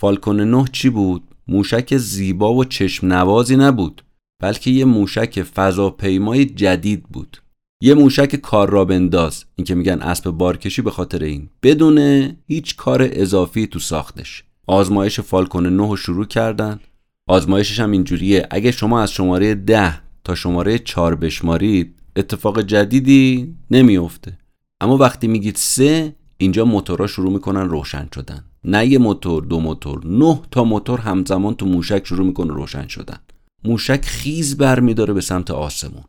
[0.00, 4.02] فالکون 9 چی بود؟ موشک زیبا و چشم نوازی نبود
[4.42, 7.36] بلکه یه موشک فضاپیمای جدید بود.
[7.82, 11.48] یه موشک کار راه بنداز این که میگن اسب بارکشی به خاطر این.
[11.62, 14.44] بدون هیچ کار اضافی تو ساختش.
[14.66, 16.80] آزمایش فالکون 9 رو شروع کردن.
[17.26, 18.46] آزمایشش هم اینجوریه.
[18.50, 24.38] اگه شما از شماره ده تا شماره چهار بشمارید اتفاق جدیدی نمیافته.
[24.80, 28.44] اما وقتی میگید سه اینجا موتورها شروع می‌کنن روشن شدن.
[28.64, 33.18] نه یه موتور دو موتور نه تا موتور همزمان تو موشک شروع می‌کنه روشن شدن.
[33.64, 36.04] موشک خیز برمیداره به سمت آسمون.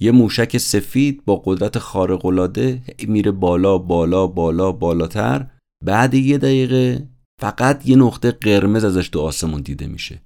[0.00, 5.46] یه موشک سفید با قدرت خارق العاده میره بالا بالا بالا بالاتر.
[5.84, 7.08] بعد یه دقیقه
[7.40, 10.22] فقط یه نقطه قرمز ازش تو آسمون دیده میشه.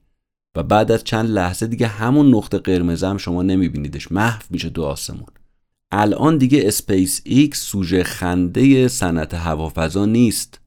[0.54, 4.12] و بعد از چند لحظه دیگه همون نقطه قرمز هم شما نمیبینیدش.
[4.12, 5.26] محو میشه تو آسمون.
[5.90, 10.60] الان دیگه اسپیس ایکس سوژه خنده صنعت هوافضا نیست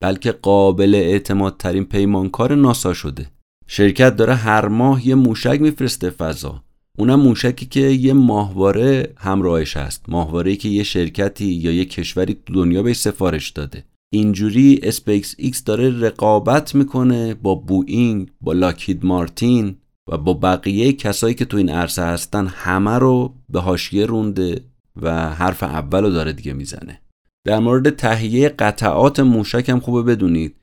[0.00, 3.26] بلکه قابل اعتماد ترین پیمانکار ناسا شده.
[3.66, 6.62] شرکت داره هر ماه یه موشک میفرسته فضا.
[6.98, 10.04] اونم موشکی که یه ماهواره همراهش هست.
[10.08, 13.84] ماهواره که یه شرکتی یا یه کشوری دنیا بهش سفارش داده.
[14.10, 19.76] اینجوری اسپیس ایکس داره رقابت می‌کنه با بوئینگ با لاکهید مارتین
[20.08, 24.60] و با بقیه کسایی که تو این عرصه هستن همه رو به حاشیه رونده
[24.96, 27.00] و حرف اول رو داره دیگه می‌زنه.
[27.44, 30.54] در مورد تهیه قطعات موشک هم خوبه بدونید.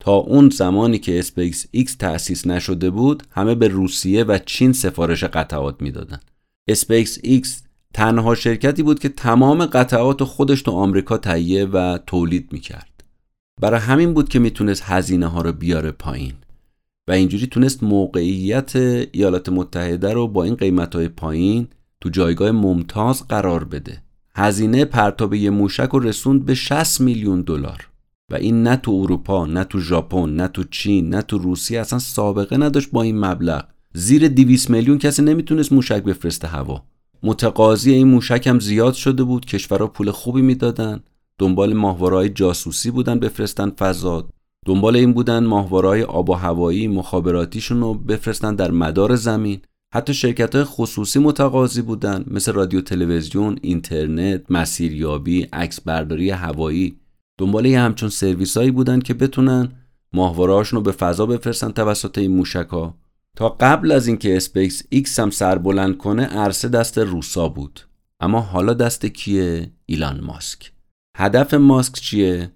[0.00, 5.24] تا اون زمانی که اسپیس ایکس تأسیس نشده بود همه به روسیه و چین سفارش
[5.24, 6.20] قطعات می‌دادن.
[6.68, 7.62] اسپیس ایکس
[7.94, 12.93] تنها شرکتی بود که تمام قطعات خودش تو آمریکا تهیه و تولید می‌کرد.
[13.60, 16.32] برای همین بود که می‌تونست هزینه ها رو بیاره پایین.
[17.08, 18.76] و اینجوری تونست موقعیت
[19.12, 21.68] ایالات متحده رو با این قیمت های پایین
[22.00, 24.02] تو جایگاه ممتاز قرار بده.
[24.36, 27.88] هزینه پرتاب یه موشک رو رسوند به 60 میلیون دلار.
[28.30, 31.98] و این نه تو اروپا نه تو ژاپن نه تو چین نه تو روسیه اصلا
[31.98, 33.64] سابقه نداشت با این مبلغ.
[33.94, 36.82] زیر 200 میلیون کسی نمی‌تونست موشک بفرسته هوا.
[37.22, 39.46] متقاضی این موشک هم زیاد شده بود.
[39.46, 41.00] کشورها پول خوبی می‌دادن.
[41.38, 44.28] دنبال ماهواره‌های جاسوسی بودن بفرستن فضا
[44.66, 49.60] دنبال این بودن ماهواره‌های آب و هوایی مخابراتیشون رو بفرستن در مدار زمین.
[49.94, 56.96] حتی شرکت های خصوصی متقاضی بودن مثل رادیو تلویزیون، اینترنت، مسیریابی، عکس برداری هوایی.
[57.38, 59.68] دنبال یه همچون سرویس هایی بودن که بتونن
[60.12, 62.94] ماهواره‌هاشون رو به فضا بفرستن توسط این موشک ها
[63.36, 67.80] تا قبل از اینکه اسپیس ایکس هم سر بلند کنه عرصه دست روسا بود.
[68.20, 70.73] اما حالا دست کیه؟ ایلان ماسک.
[71.16, 72.50] هدف ماسک چیه؟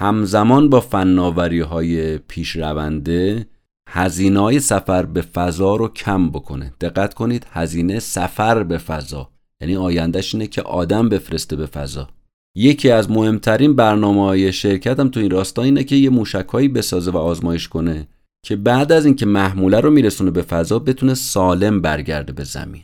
[0.00, 3.46] همزمان با فناوری های پیشرونده
[3.88, 6.72] هزینه سفر به فضا رو کم بکنه.
[6.80, 9.30] دقت کنید هزینه سفر به فضا.
[9.60, 12.08] یعنی آیندهش اینه که آدم بفرسته به فضا.
[12.56, 17.10] یکی از مهمترین برنامه های شرکت هم تو این راستا اینه که یه موشکهایی بسازه
[17.10, 18.08] و آزمایش کنه
[18.44, 22.82] که بعد از اینکه محموله رو میرسونه به فضا بتونه سالم برگرده به زمین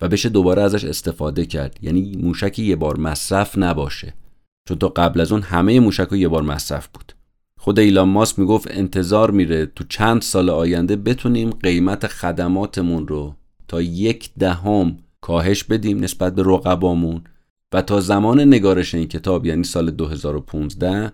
[0.00, 1.78] و بشه دوباره ازش استفاده کرد.
[1.82, 4.14] یعنی موشک یه بار مصرف نباشه.
[4.70, 7.12] چون تا قبل از اون همه موشک یه بار مصرف بود
[7.58, 13.34] خود ایلان ماسک می‌گفت انتظار میره تو چند سال آینده بتونیم قیمت خدماتمون رو
[13.68, 17.22] تا یک دهم کاهش بدیم نسبت به رقبامون
[17.72, 21.12] و تا زمان نگارش این کتاب یعنی سال 2015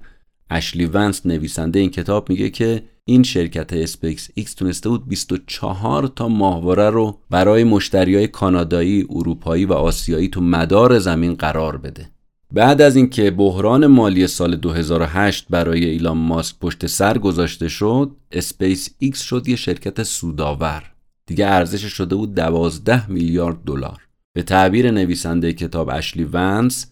[0.51, 6.29] اشلی ونس نویسنده این کتاب میگه که این شرکت اسپیس ایکس تونسته بود 24 تا
[6.29, 12.16] ماهواره رو برای مشتریای کانادایی، اروپایی و آسیایی تو مدار زمین قرار بده.
[12.53, 18.91] بعد از اینکه بحران مالی سال 2008 برای ایلان ماسک پشت سر گذاشته شد، اسپیس
[18.99, 20.93] ایکس شد یه شرکت سودآور.
[21.27, 24.07] دیگه ارزشش شده بود 12 میلیارد دلار.
[24.37, 26.87] به تعبیر نویسنده کتاب اشلی ونس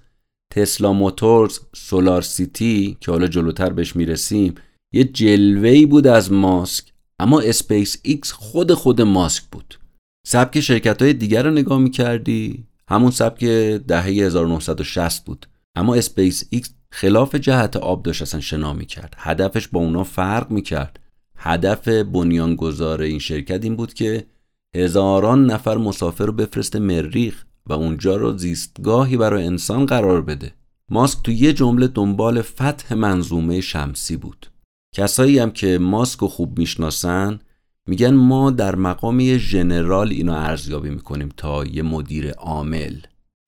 [0.53, 4.55] تسلا موتورز سولار سیتی که حالا جلوتر بهش می‌رسیم
[4.93, 6.85] یه جلوه‌ای بود از ماسک
[7.19, 9.79] اما اسپیس ایکس خود خود ماسک بود
[10.27, 13.45] سبک شرکت های دیگر رو نگاه می‌کردی همون سبک
[13.89, 15.47] دهه 1960 بود.
[15.75, 19.15] اما اسپیس ایکس خلاف جهت آب داشت اصلا شنا می‌کرد.
[19.19, 21.01] هدفش با اونا فرق می‌کرد.
[21.37, 24.27] هدف بنیانگذار این شرکت این بود که
[24.75, 30.53] هزاران نفر مسافر رو بفرسته مریخ و اونجا رو زیستگاهی برای انسان قرار بده.
[30.91, 34.47] ماسک تو یه جمله دنبال فتح منظومه شمسی بود.
[34.95, 37.41] کسایی هم که ماسک رو خوب می‌شناسن
[37.89, 42.97] میگن ما در مقام یه ژنرال اینو ارزیابی می‌کنیم تا یه مدیر عامل.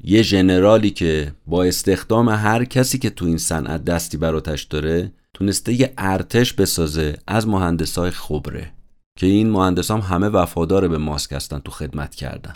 [0.04, 5.80] یه ژنرالی که با استخدام هر کسی که تو این صنعت دستی براتش داره تونسته
[5.80, 8.72] یه ارتش بسازه از مهندسای خبره
[9.18, 12.54] که این مهندس هم همه وفادار به ماسک هستن تو خدمت کردن.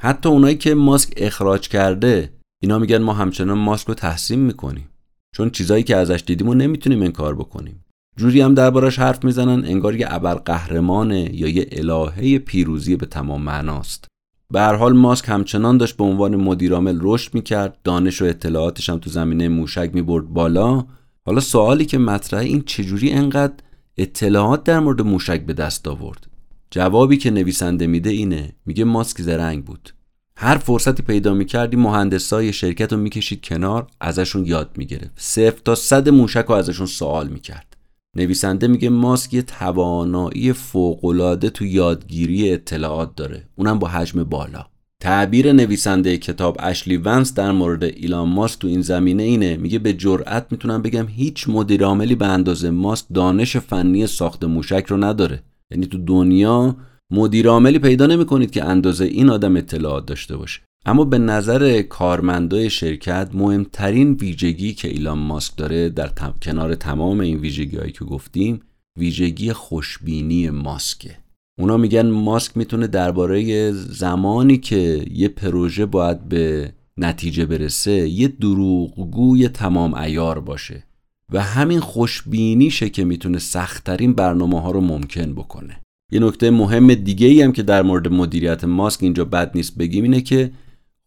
[0.00, 4.88] حتی اونایی که ماسک اخراج کرده اینا میگن ما همچنان ماسک رو تحسین می‌کنیم.
[5.36, 7.81] چون چیزایی که ازش دیدیم و نمی‌تونیم انکار بکنیم.
[8.16, 14.04] جوری هم دربارش حرف می‌زنن انگار یه ابرقهرمانه یا یه الهه پیروزی به تمام معناست.
[14.50, 18.98] به هر حال ماسک همچنان داشت به عنوان مدیرعامل رشد می‌کرد دانش و اطلاعاتش هم
[18.98, 20.84] تو زمینه موشک می‌برد بالا.
[21.26, 23.54] حالا سوالی که مطرحه این چجوری انقدر
[23.96, 26.26] اطلاعات در مورد موشک به دست آورد؟
[26.70, 29.94] جوابی که نویسنده میده اینه میگه ماسک زرنگ بود.
[30.36, 35.12] هر فرصتی پیدا می‌کردی مهندسای شرکت رو می‌کشید کنار ازشون یاد می‌گرفت.
[35.16, 37.71] صفر تا صد موشک رو ازشون سوال می‌کرد.
[38.16, 43.48] نویسنده میگه ماسک یه توانایی فوقالعاده تو یادگیری اطلاعات داره.
[43.56, 44.66] اونم با حجم بالا.
[45.00, 49.56] تعبیر نویسنده کتاب اشلی ونس در مورد ایلان ماسک تو این زمینه اینه.
[49.56, 54.84] میگه به جرأت می‌تونم بگم هیچ مدیر عاملی به اندازه ماسک دانش فنی ساخت موشک
[54.88, 55.42] رو نداره.
[55.70, 56.76] یعنی تو دنیا
[57.10, 60.60] مدیر عاملی پیدا نمی‌کنید که اندازه این آدم اطلاعات داشته باشه.
[60.86, 66.10] اما به نظر کارمندای شرکت مهمترین ویژگی که ایلان ماسک داره در
[66.42, 68.60] کنار تمام این ویژگی هایی که گفتیم
[68.98, 71.16] ویژگی خوشبینی ماسکه.
[71.58, 79.48] اونا میگن ماسک می‌تونه درباره زمانی که یه پروژه باید به نتیجه برسه یه دروغگوی
[79.48, 80.84] تمام ایار باشه
[81.32, 85.80] و همین خوشبینیشه که می‌تونه سختترین برنامه ها رو ممکن بکنه.
[86.12, 90.04] یه نکته مهم دیگه ای هم که در مورد مدیریت ماسک اینجا بد نیست بگیم
[90.04, 90.50] اینه که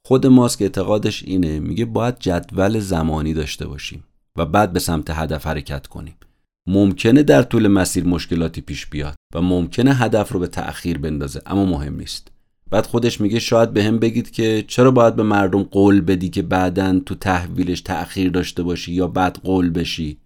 [0.07, 4.03] خود ماسک اعتقادش اینه میگه باید جدول زمانی داشته باشیم
[4.37, 6.15] و بعد به سمت هدف حرکت کنیم.
[6.67, 11.65] ممکنه در طول مسیر مشکلاتی پیش بیاد و ممکنه هدف رو به تأخیر بندازه اما
[11.65, 12.31] مهم نیست.
[12.71, 16.41] بعد خودش میگه شاید به هم بگید که چرا باید به مردم قول بدی که
[16.41, 20.17] بعدا تو تحویلش تأخیر داشته باشی یا بعد قول بشی؟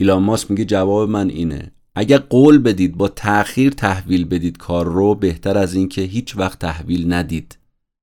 [0.00, 1.72] ایلان ماسک میگه جواب من اینه.
[1.94, 7.12] اگر قول بدید با تأخیر تحویل بدید کار رو بهتر از اینکه هیچ وقت تحویل
[7.12, 7.58] ندید.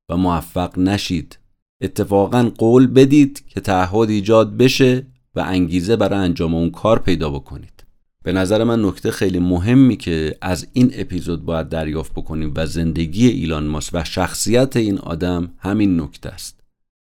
[0.09, 1.39] و موفق نشید.
[1.81, 7.83] اتفاقا قول بدید که تعهد ایجاد بشه و انگیزه برای انجام اون کار پیدا بکنید.
[8.23, 13.27] به نظر من نکته خیلی مهمی که از این اپیزود باید دریافت بکنیم و زندگی
[13.27, 16.59] ایلان ماس و شخصیت این آدم همین نکته است.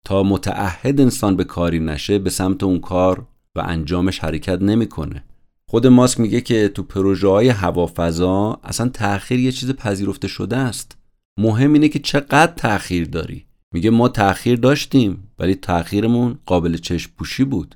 [0.05, 5.25] تا متعهد انسان به کاری نشه به سمت اون کار و انجامش حرکت نمی‌کنه.
[5.69, 10.98] خود ماسک میگه که تو پروژه های هوافضا اصلا تأخیر یه چیز پذیرفته شده است.
[11.39, 13.45] مهم اینه که چقدر تأخیر داری.
[13.73, 17.75] میگه ما تأخیر داشتیم ولی تأخیرمون قابل چشم پوشی بود.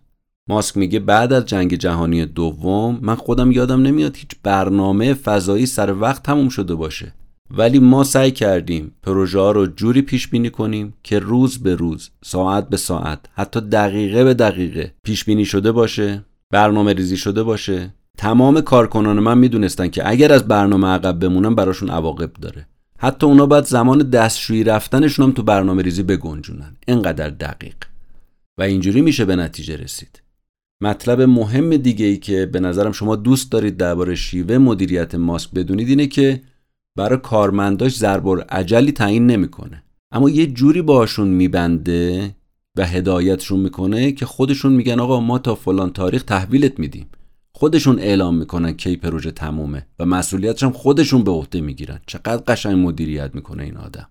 [0.48, 5.94] ماسک میگه بعد از جنگ جهانی دوم من خودم یادم نمیاد هیچ برنامه فضایی سر
[6.00, 7.14] وقت تموم شده باشه.
[7.50, 12.10] ولی ما سعی کردیم پروژه ها رو جوری پیش بینی کنیم که روز به روز
[12.24, 17.94] ساعت به ساعت حتی دقیقه به دقیقه پیش بینی شده باشه برنامه ریزی شده باشه.
[18.18, 22.66] تمام کارکنان من می‌دونستن که اگر از برنامه عقب بمونن براشون عواقب داره.
[23.04, 26.76] حتی اونا باید زمان دستشویی رفتنشون هم تو برنامه ریزی بگنجونن.
[26.88, 27.74] اینقدر دقیق.
[28.58, 30.22] و اینجوری میشه به نتیجه رسید.
[30.82, 35.88] مطلب مهم دیگه ای که به نظرم شما دوست دارید درباره شیوه مدیریت ماسک بدونید
[35.88, 36.40] اینه که
[36.96, 39.82] برای کارمنداش ضرب عجلی تعیین نمی‌کنه.
[40.12, 42.34] اما یه جوری باشون میبنده
[42.76, 47.06] و هدایتشون می‌کنه که خودشون میگن آقا ما تا فلان تاریخ تحویلت میدیم.
[47.54, 52.00] خودشون اعلام می‌کنن کی پروژه تمومه و مسئولیتش هم خودشون به عهده می‌گیرن.
[52.06, 54.08] چقدر قشنگ مدیریت می‌کنه این آدم.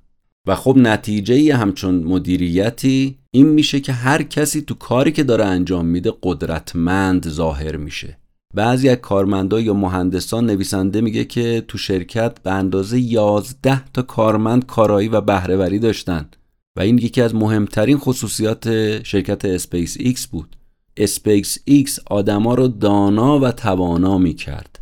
[0.47, 5.85] و خب نتیجه‌ی همچون مدیریتی این میشه که هر کسی تو کاری که داره انجام
[5.85, 8.17] میده قدرتمند ظاهر میشه.
[8.53, 14.65] بعضی از کارمندا یا مهندسان نویسنده میگه که تو شرکت به اندازه 11 تا کارمند
[14.65, 16.29] کارایی و بهره‌وری داشتن.
[16.75, 20.55] و این یکی از مهمترین خصوصیات شرکت اسپیس ایکس بود.
[20.97, 24.79] اسپیس ایکس آدما رو دانا و توانا می کرد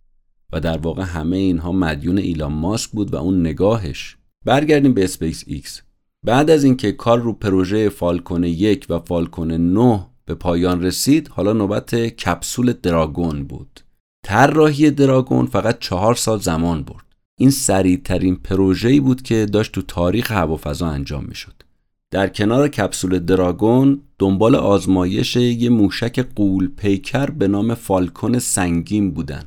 [0.54, 4.18] و در واقع همه اینها مدیون ایلان ماسک بود و اون نگاهش.
[4.46, 5.82] برگردیم به اسپیس ایکس
[6.26, 11.54] بعد از اینکه کار رو پروژه فالکون یک و فالکون 9 به پایان رسید حالا
[11.54, 13.80] نوبت کپسول دراگون بود.
[14.26, 17.06] طراحی دراگون فقط چهار سال زمان برد.
[17.38, 21.64] این سریعترین پروژه‌ای بود که داشت تو تاریخ هوافضا انجام می‌شد.
[22.12, 29.44] در کنار کپسول دراگون دنبال آزمایش یه موشک غول پیکر به نام فالکون سنگین بودن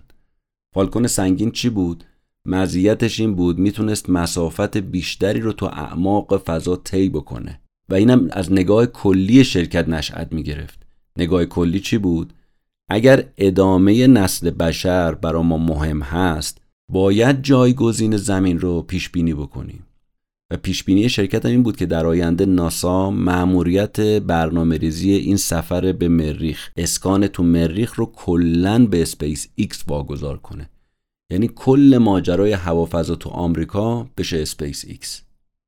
[0.74, 2.04] فالکون سنگین چی بود؟
[2.46, 8.52] مزیتش این بود می‌تونست مسافت بیشتری رو تو اعماق فضا طی بکنه و اینم از
[8.52, 12.32] نگاه کلی شرکت نشأت می‌گرفت نگاه کلی چی بود؟
[12.88, 16.60] اگر ادامه نسل بشر برا ما مهم هست
[16.92, 19.86] باید جایگزین زمین رو پیش بینی بکنیم
[20.52, 25.92] و پیشبینی شرکت هم این بود که در آینده ناسا مأموریت برنامه ریزی این سفر
[25.92, 30.70] به مریخ اسکان تو مریخ رو کلا به اسپیس ایکس واگذار کنه.
[31.30, 35.22] یعنی کل ماجرای هوافضا تو آمریکا بشه اسپیس ایکس.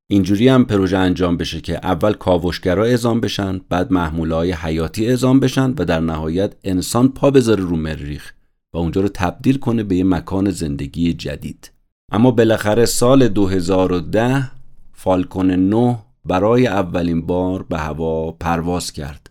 [0.07, 5.39] اینجوری هم پروژه انجام بشه که اول کاوشگرا اعزام بشن بعد محموله های حیاتی اعزام
[5.39, 8.33] بشن و در نهایت انسان پا بذاره رو مریخ
[8.73, 11.71] و اونجا رو تبدیل کنه به یه مکان زندگی جدید.
[12.11, 14.54] اما بالاخره سال 2010
[15.05, 19.29] فالکون 9 برای اولین بار به هوا پرواز کرد.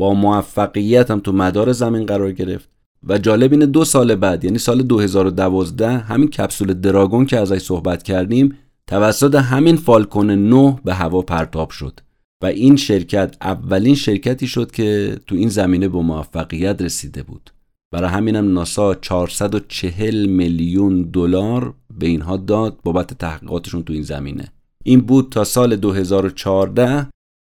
[0.00, 2.70] با موفقیت هم تو مدار زمین قرار گرفت
[3.08, 8.02] و جالب اینه دو سال بعد یعنی سال 2012 همین کپسول دراگون که ازش صحبت
[8.02, 8.56] کردیم
[8.86, 12.00] توسط همین فالکون 9 به هوا پرتاب شد
[12.42, 17.50] و این شرکت اولین شرکتی شد که تو این زمینه به موفقیت رسیده بود.
[17.92, 24.52] برای همینم ناسا 440 میلیون دلار به اینها داد بابت تحقیقاتشون تو این زمینه.
[24.88, 27.06] این بود تا سال 2014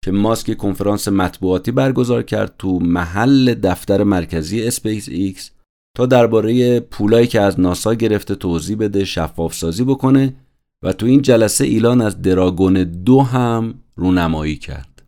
[0.06, 5.52] که ماسک کنفرانس مطبوعاتی برگزار کرد تو محل دفتر مرکزی اسپیس ایکس
[5.98, 10.36] تا درباره پولایی که از ناسا گرفته توضیح بده شفاف سازی بکنه
[10.84, 15.04] و تو این جلسه ایلان از دراگون دو هم رونمایی کرد.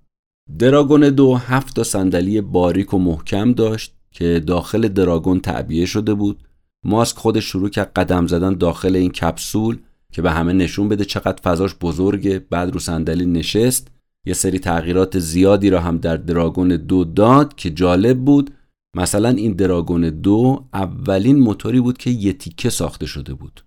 [0.60, 6.44] دراگون دو هفت تا صندلی باریک و محکم داشت که داخل دراگون تعبیه شده بود.
[6.86, 9.78] ماسک خودش شروع کرد قدم زدن داخل این کپسول
[10.14, 12.40] که به همه نشون بده چقدر فضاش بزرگه.
[12.40, 13.88] بعد رو صندلی نشست.
[14.26, 18.52] یه سری تغییرات زیادی را هم در دراگون دو داد که جالب بود.
[18.96, 23.64] مثلا این دراگون دو اولین موتوری بود که یه تیکه ساخته شده بود.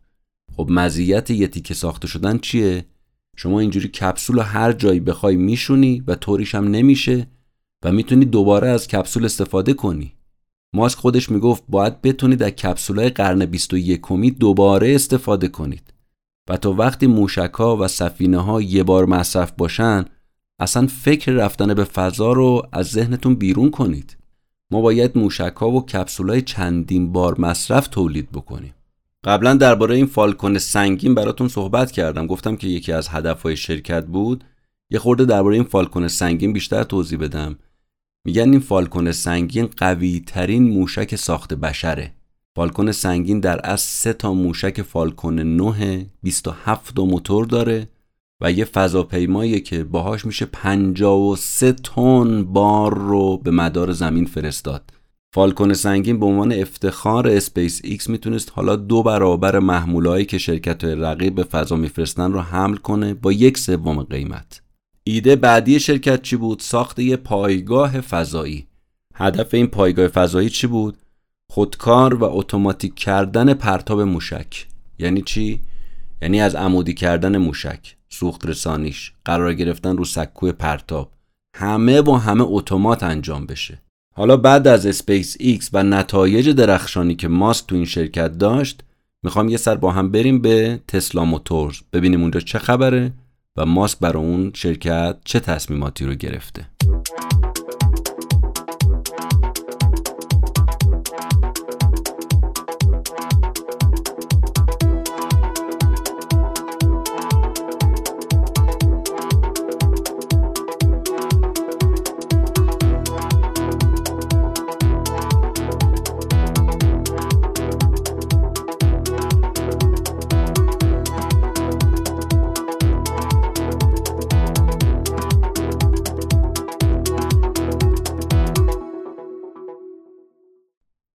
[0.56, 2.84] خب مزیت یه تیکه ساخته شدن چیه؟
[3.36, 7.26] شما اینجوری کپسول رو هر جایی بخوای میشونی و طوریش هم نمیشه
[7.84, 10.12] و می‌تونی دوباره از کپسول استفاده کنی.
[10.74, 15.91] ماسک خودش می‌گفت باید بتونید از کپسولای قرن 21 دوباره استفاده کنید.
[16.48, 20.04] و تا وقتی موشک ها و سفینه ها یه بار مصرف باشن
[20.58, 24.16] اصلا فکر رفتن به فضا رو از ذهنتون بیرون کنید.
[24.70, 28.74] ما باید موشک ها و کپسول های چندین بار مصرف تولید بکنیم.
[29.24, 32.26] قبلا درباره این فالکون سنگین براتون صحبت کردم.
[32.26, 34.44] گفتم که یکی از هدفهای شرکت بود.
[34.90, 37.58] یه خورده درباره این فالکون سنگین بیشتر توضیح بدم.
[38.24, 42.14] میگن این فالکون سنگین قوی ترین موشک ساخت بشره.
[42.56, 47.88] فالکون سنگین در اصل سه تا موشک فالکون 9 27 تا موتور داره
[48.42, 54.90] و یه فضاپیمایی که باهاش میشه 53 تن بار رو به مدار زمین فرستاد.
[55.34, 61.34] فالکون سنگین به عنوان افتخار اسپیس ایکس می‌تونست حالا دو برابر محموله‌هایی که شرکت رقیب
[61.34, 64.62] به فضا میفرستن رو حمل کنه با یک سوم قیمت.
[65.04, 68.66] ایده بعدی شرکت چی بود؟ ساخت یه پایگاه فضایی.
[69.14, 70.96] هدف این پایگاه فضایی چی بود؟
[71.54, 74.66] خودکار و اتوماتیک کردن پرتاب موشک.
[74.98, 75.60] یعنی چی؟
[76.22, 81.12] یعنی از عمودی کردن موشک سوخت رسانیش قرار گرفتن رو سکوی پرتاب.
[81.56, 83.82] همه و همه اتومات انجام بشه.
[84.14, 88.82] حالا بعد از اسپیس ایکس و نتایج درخشانی که ماسک تو این شرکت داشت
[89.22, 91.76] می‌خوام یه سر با هم بریم به تسلا موتورز.
[91.92, 93.12] ببینیم اونجا چه خبره
[93.56, 96.66] و ماسک برای اون شرکت چه تصمیماتی رو گرفته.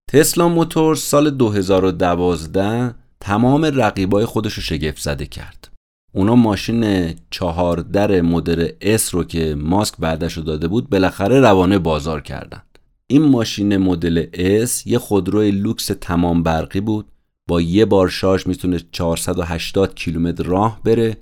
[0.08, 5.68] تسلا موتور سال 2012 تمام رقیبای خودش رو شگفت زده کرد.
[6.12, 11.78] اونا ماشین چهار در مدل S رو که ماسک بعدش رو داده بود بالاخره روانه
[11.78, 14.26] بازار کردند این ماشین مدل
[14.66, 17.06] S یه خودروی لوکس تمام برقی بود.
[17.48, 21.16] با یه بار شارژ می‌تونه 480 کیلومتر راه بره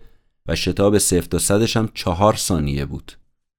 [0.48, 3.12] و شتاب 0 تا 100 هم 4 ثانیه بود.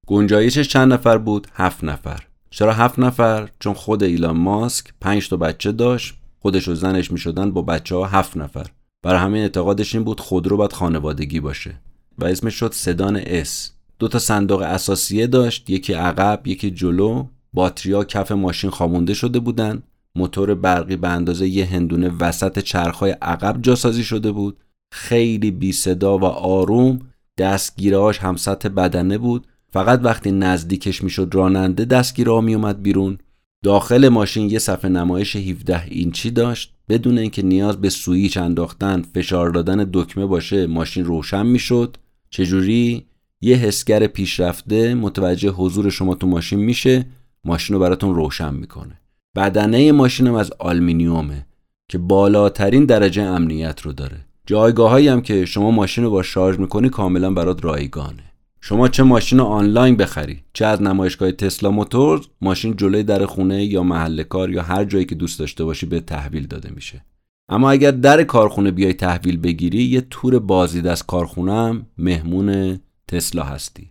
[0.06, 2.27] گنجایشش چند نفر بود؟ 7 نفر.
[2.50, 6.14] چرا هفت نفر؟ چون خود ایلان ماسک پنج تا بچه داشت.
[6.40, 8.66] خودش و زنش می شدن با بچه ها هفت نفر.
[9.02, 11.80] برای همین اعتقادش این بود خودرو باید خانوادگی باشه.
[12.18, 13.72] و اسمش شد سدان اس.
[13.98, 15.70] دو تا صندوق اساسیه داشت.
[15.70, 17.26] یکی عقب یکی جلو.
[17.52, 19.82] باتریا کف ماشین خامونده شده بودن.
[20.14, 24.56] موتور برقی به اندازه یه هندونه وسط چرخهای عقب جاسازی شده بود.
[24.92, 26.98] خیلی بی صدا و آروم.
[27.38, 29.46] دستگیرهاش هم سطح بدنه بود.
[29.72, 33.18] فقط وقتی نزدیکش می‌شد راننده دستگیرها میومد بیرون.
[33.64, 36.74] داخل ماشین یه صفحه نمایش 17 اینچی داشت.
[36.88, 41.96] بدون اینکه نیاز به سویچ انداختن فشار دادن دکمه باشه ماشین روشن می‌شد.
[42.30, 43.06] چجوری؟
[43.40, 47.06] یه حسگر پیشرفته متوجه حضور شما تو ماشین میشه
[47.44, 49.00] ماشین رو براتون روشن می‌کنه.
[49.36, 51.46] بدنه ماشینم از آلمینیومه
[51.88, 54.16] که بالاترین درجه امنیت رو داره.
[54.46, 58.27] جایگاه هم که شما ماشین رو با شارژ می‌کنی کاملا برات رایگانه.
[58.60, 63.82] شما چه ماشین آنلاین بخری؟ چه از نمایشگاه تسلا موتورز ماشین جلوی در خونه یا
[63.82, 67.04] محل کار یا هر جایی که دوست داشته باشی به تحویل داده میشه.
[67.48, 72.78] اما اگر در کارخونه بیای تحویل بگیری یه تور بازدید از کارخونه هم مهمون
[73.08, 73.90] تسلا هستی.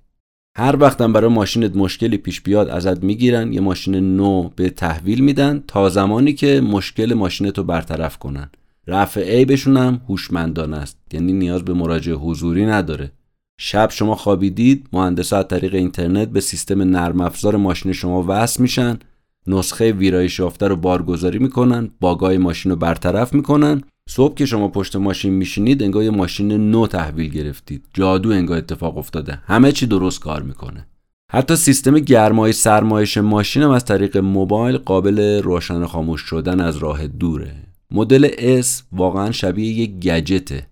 [0.57, 5.63] هر وقتم برای ماشینت مشکلی پیش بیاد ازت می‌گیرن یه ماشین نو به تحویل میدن
[5.67, 8.49] تا زمانی که مشکل ماشینت رو برطرف کنن.
[8.87, 13.11] رفع عیبشون هم هوشمندانه است یعنی نیاز به مراجعه حضوری نداره.
[13.59, 18.99] شب شما خوابیدید مهندس از طریق اینترنت به سیستم نرم افزار ماشین شما وصل میشن.
[19.47, 23.81] نسخه ویرایش یافته رو بارگذاری می‌کنن باگای ماشین رو برطرف می‌کنن.
[24.09, 27.85] صبح که شما پشت ماشین میشینید انگار یه ماشین نو تحویل گرفتید.
[27.93, 29.39] جادو انگار اتفاق افتاده.
[29.45, 30.87] همه چی درست کار می‌کنه.
[31.31, 37.07] حتی سیستم گرمای سرمایش ماشین هم از طریق موبایل قابل روشن خاموش شدن از راه
[37.07, 37.55] دوره.
[37.91, 38.27] مدل
[38.61, 40.67] S واقعا شبیه یک گجته.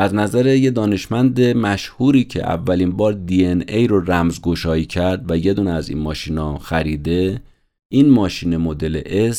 [0.00, 5.70] از نظر یه دانشمند مشهوری که اولین بار DNA رو رمزگشایی کرد و یه دونه
[5.70, 7.42] از این ماشینا خریده
[7.92, 9.00] این ماشین مدل
[9.32, 9.38] S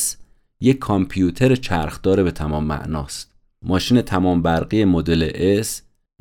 [0.62, 3.32] یک کامپیوتر چرخدار به تمام معناست.
[3.62, 5.30] ماشین تمام برقی مدل
[5.64, 5.68] S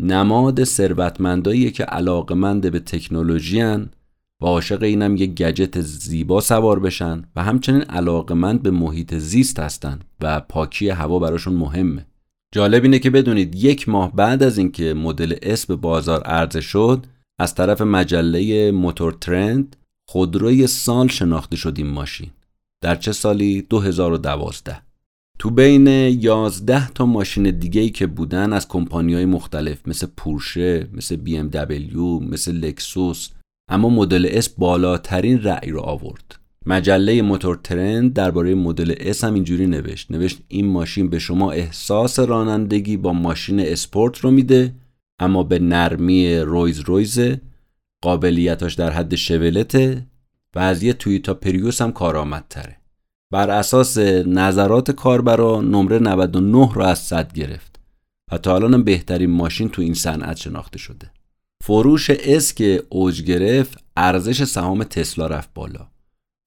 [0.00, 7.42] نماد ثروتمندایی که علاقمند به تکنولوژی و عاشق اینم یک گجت زیبا سوار بشن و
[7.42, 12.06] همچنین علاقمند به محیط زیست هستن و پاکی هوا براشون مهمه.
[12.54, 17.06] جالب اینه که بدونید یک ماه بعد از اینکه مدل S به بازار عرضه شد
[17.40, 19.76] از طرف مجله موتور ترند
[20.08, 22.30] خودروی سال شناخته شد این ماشین.
[22.82, 24.82] در چه سالی؟ 2012
[25.38, 30.88] تو بین 11 تا ماشین دیگه ای که بودن از کمپانی های مختلف مثل پورشه
[30.92, 31.16] مثل
[31.48, 33.30] دبلیو مثل لکسوس
[33.70, 36.37] اما مدل S بالاترین رأی رو آورد.
[36.68, 40.10] مجله موتور ترند درباره مدل S هم اینجوری نوشت.
[40.10, 44.74] نوشت این ماشین به شما احساس رانندگی با ماشین اسپورت رو میده
[45.18, 47.40] اما به نرمی رولز رویسه
[48.02, 50.06] قابلیتاش در حد شورولته
[50.54, 52.76] و از یه تویتا پریوس هم کارآمدتره.
[53.32, 57.80] بر اساس نظرات کاربرا نمره 99 رو از صد گرفت
[58.32, 61.10] و تا الان بهترین ماشین تو این صنعت شناخته شده.
[61.64, 65.88] فروش اس که اوج گرفت ارزش سهام تسلا رفت بالا.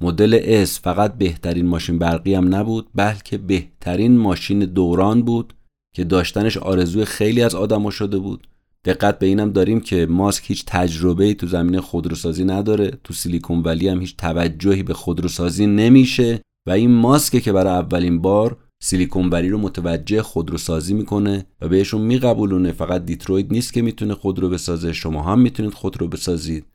[0.01, 5.53] مدل اس فقط بهترین ماشین برقی هم نبود بلکه بهترین ماشین دوران بود
[5.95, 8.47] که داشتنش آرزوی خیلی از آدما شده بود.
[8.85, 13.87] دقت به اینم داریم که ماسک هیچ تجربه تو زمینه خودروسازی نداره تو سیلیکون ولی
[13.87, 19.49] هم هیچ توجهی به خودروسازی نمیشه و این ماسکه که برای اولین بار سیلیکون ولی
[19.49, 22.71] رو متوجه خودروسازی می‌کنه و بهشون میقبولونه.
[22.71, 26.65] فقط دیترویت نیست که می‌تونه خودرو بسازه شما هم می‌تونید خودرو بسازید.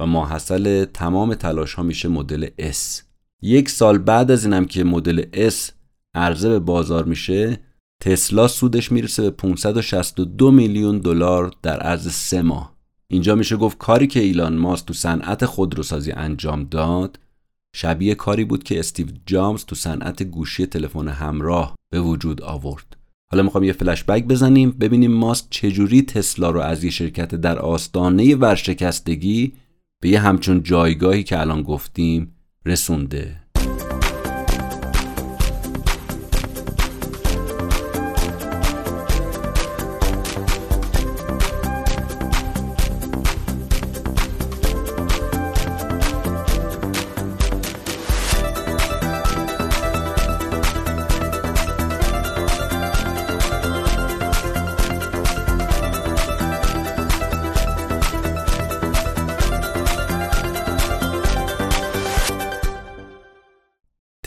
[0.00, 3.02] و ماحصل تمام تلاش ها میشه مدل S.
[3.42, 5.70] یک سال بعد از اینم که مدل S
[6.14, 7.58] عرضه به بازار میشه
[8.02, 12.76] تسلا سودش می‌رسه به 562 میلیون دلار در عرض سه ماه.
[13.10, 17.18] اینجا میشه گفت کاری که ایلان ماست تو صنعت خودروسازی انجام داد
[17.76, 22.96] شبیه کاری بود که استیو جامز تو صنعت گوشی تلفن همراه به وجود آورد.
[23.32, 27.58] حالا می‌خوام یه فلش بک بزنیم ببینیم ماسک چجوری تسلا رو از یه شرکت در
[27.58, 29.52] آستانه ورشکستگی
[30.02, 32.34] به یه همچون جایگاهی که الان گفتیم
[32.66, 33.36] رسونده.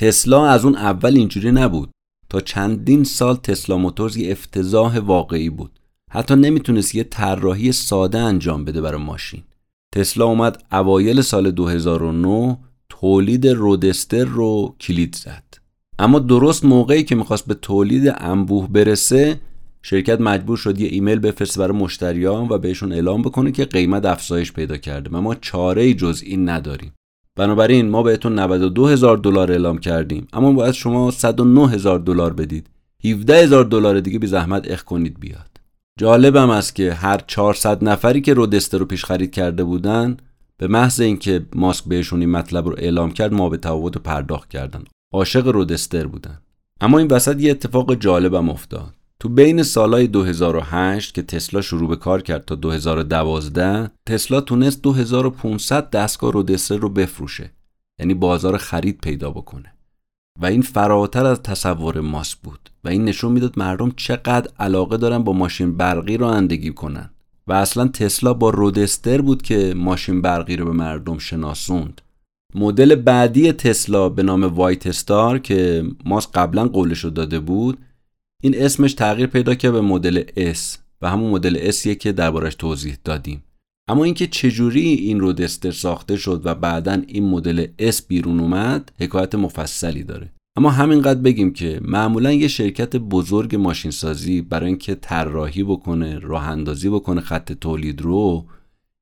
[0.05, 1.89] تسلا از اون اول اینجوری نبود.
[2.29, 5.79] تا چندین سال تسلا موتورز یه افتضاح واقعی بود.
[6.11, 9.43] حتی نمی‌تونست یه طراحی ساده انجام بده برای ماشین.
[9.95, 12.57] تسلا اومد اوایل سال 2009
[12.89, 15.43] تولید رودستر رو کلید زد.
[15.99, 19.39] اما درست موقعی که می‌خواست به تولید انبوه برسه
[19.81, 24.53] شرکت مجبور شد یه ایمیل بفرسته برای مشتریان و بهشون اعلام بکنه که قیمت افزایش
[24.53, 25.09] پیدا کرده.
[25.13, 26.91] و ما چاره جز این نداریم.
[27.35, 30.27] بنابراین ما بهتون 92 هزار دلار اعلام کردیم.
[30.33, 32.69] اما باید شما 109 هزار دلار بدید.
[33.05, 35.49] 17 هزار دلار دیگه بی زحمت اخ کنید بیاد.
[35.99, 40.17] جالبم است که هر 400 نفری که رودستر رو پیش خرید کرده بودن
[40.57, 44.83] به محض اینکه ماسک بهشون این مطلب رو اعلام کرد ما به تفاوت پرداخت کردن.
[45.13, 46.39] عاشق رودستر بودن.
[46.81, 48.93] اما این وسط یه اتفاق جالبم افتاد.
[49.19, 55.89] تو بین سالهای 2008 که تسلا شروع به کار کرد تا 2012 تسلا تونست 2500
[55.89, 57.51] دستگاه رودستر رو بفروشه
[57.99, 59.73] یعنی بازار خرید پیدا بکنه.
[60.41, 65.23] و این فراتر از تصور ماست بود و این نشون می‌داد مردم چقدر علاقه دارن
[65.23, 67.09] با ماشین برقی رانندگی کنن.
[67.47, 72.01] و اصلا تسلا با رودستر بود که ماشین برقی رو به مردم شناسوند.
[72.55, 77.77] مدل بعدی تسلا به نام وایت استار که ماست قبلا قولش رو داده بود
[78.43, 80.23] این اسمش تغییر پیدا کرد به مدل
[80.53, 83.43] S و همون مدل S که دربارش توضیح دادیم.
[83.87, 89.35] اما اینکه چجوری این رودستر ساخته شد و بعدا این مدل S بیرون اومد حکایت
[89.35, 90.31] مفصلی داره.
[90.57, 96.89] اما همینقدر بگیم که معمولا یه شرکت بزرگ ماشینسازی برای اینکه طراحی بکنه راه اندازی
[96.89, 98.45] بکنه خط تولید رو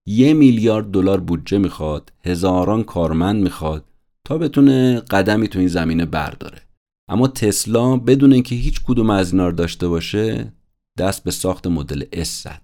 [0.07, 3.85] یه میلیارد دلار بودجه می‌خواد هزاران کارمند می‌خواد
[4.25, 6.61] تا بتونه قدمی تو این زمینه برداره.
[7.07, 10.53] اما تسلا بدون اینکه هیچ کدوم از اینا رو داشته باشه
[10.97, 12.61] دست به ساخت مدل S زد.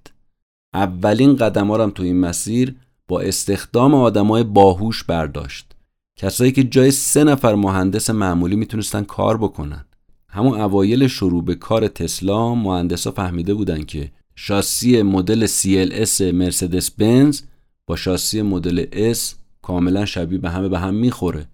[0.74, 2.76] اولین قدم هم تو این مسیر
[3.08, 5.76] با استخدام آدمای باهوش برداشت.
[6.16, 9.86] کسایی که جای سه نفر مهندس معمولی می‌تونستن کار بکنن.
[10.30, 17.42] همون اوایل شروع به کار تسلا مهندسا فهمیده بودن که شاسی مدل CLS مرسدس بنز
[17.88, 19.20] با شاسی مدل S
[19.62, 21.48] کاملا شبیه به همه به هم می‌خوره.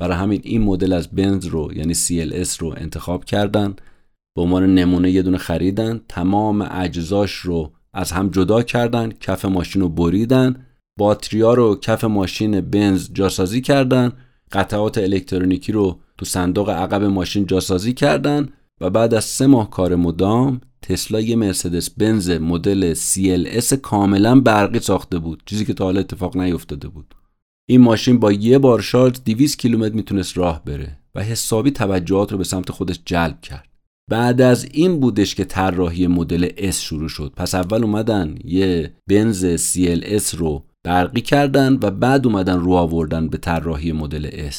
[0.00, 3.76] برای همین این مدل از بنز رو یعنی CLS رو انتخاب کردن.
[4.36, 6.00] به عنوان نمونه یه دونه خریدن.
[6.08, 9.08] تمام اجزاش رو از هم جدا کردن.
[9.08, 10.66] کف ماشین رو بریدن.
[10.98, 14.12] باتریا رو کف ماشین بنز جاسازی کردن.
[14.52, 18.48] قطعات الکترونیکی رو تو صندوق عقب ماشین جاسازی کردن.
[18.80, 24.78] و بعد از سه ماه کار مدام تسلا یه مرسدس بنز مدل CLS کاملا برقی
[24.78, 25.42] ساخته بود.
[25.46, 27.14] چیزی که تا حالا اتفاق نیفتاده بود.
[27.70, 32.38] این ماشین با یه بار شارژ 200 کیلومتر می‌تونست راه بره و حسابی توجهات رو
[32.38, 33.68] به سمت خودش جلب کرد.
[34.10, 37.32] بعد از این بودش که طراحی مدل S شروع شد.
[37.36, 43.38] پس اول اومدن یه بنز CLS رو برقی کردن و بعد اومدن رو آوردن به
[43.38, 44.56] طراحی مدل S.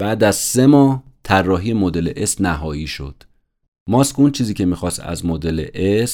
[0.00, 3.22] بعد از سه ماه طراحی مدل S نهایی شد.
[3.88, 5.66] ماسک اون چیزی که می‌خواست از مدل
[6.06, 6.10] S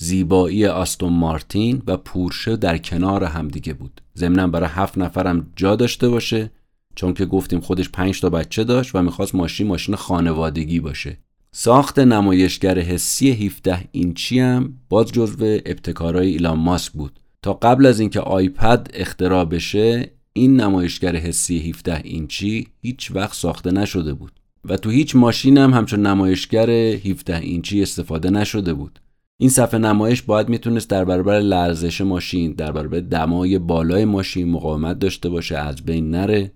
[0.00, 4.00] زیبایی آستون مارتین و پورشه در کنار همدیگه بود.
[4.16, 6.50] ضمنا برای هفت نفرم جا داشته باشه
[6.94, 11.18] چون که گفتیم خودش پنج تا بچه داشت و می‌خواست ماشین ماشین خانوادگی باشه.
[11.52, 17.20] ساخت نمایشگر حسی 17 اینچی هم باز جزو ابتکارهای ایلان ماسک بود.
[17.42, 23.70] تا قبل از اینکه آیپد اختراع بشه این نمایشگر حسی 17 اینچی هیچ وقت ساخته
[23.70, 24.32] نشده بود.
[24.64, 29.00] و تو هیچ ماشین هم همچون نمایشگر 17 اینچی استفاده نشده بود.
[29.38, 34.98] این صفحه نمایش باید می‌تونست در برابر لرزش ماشین در برابر دمای بالای ماشین مقاومت
[34.98, 36.52] داشته باشه از بین نره.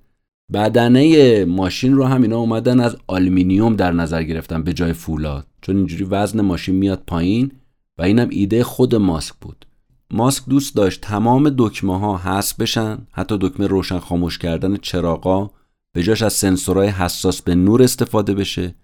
[0.52, 5.46] بدنه ماشین رو هم اینا اومدن از آلومینیوم در نظر گرفتن به جای فولاد.
[5.62, 7.52] چون اینجوری وزن ماشین میاد پایین
[7.98, 9.66] و اینم ایده خود ماسک بود.
[10.10, 15.50] ماسک دوست داشت تمام دکمه ها حذف بشن حتی دکمه روشن خاموش کردن چراغا
[15.92, 18.74] به جاش از سنسورهای حساس به نور استفاده بشه.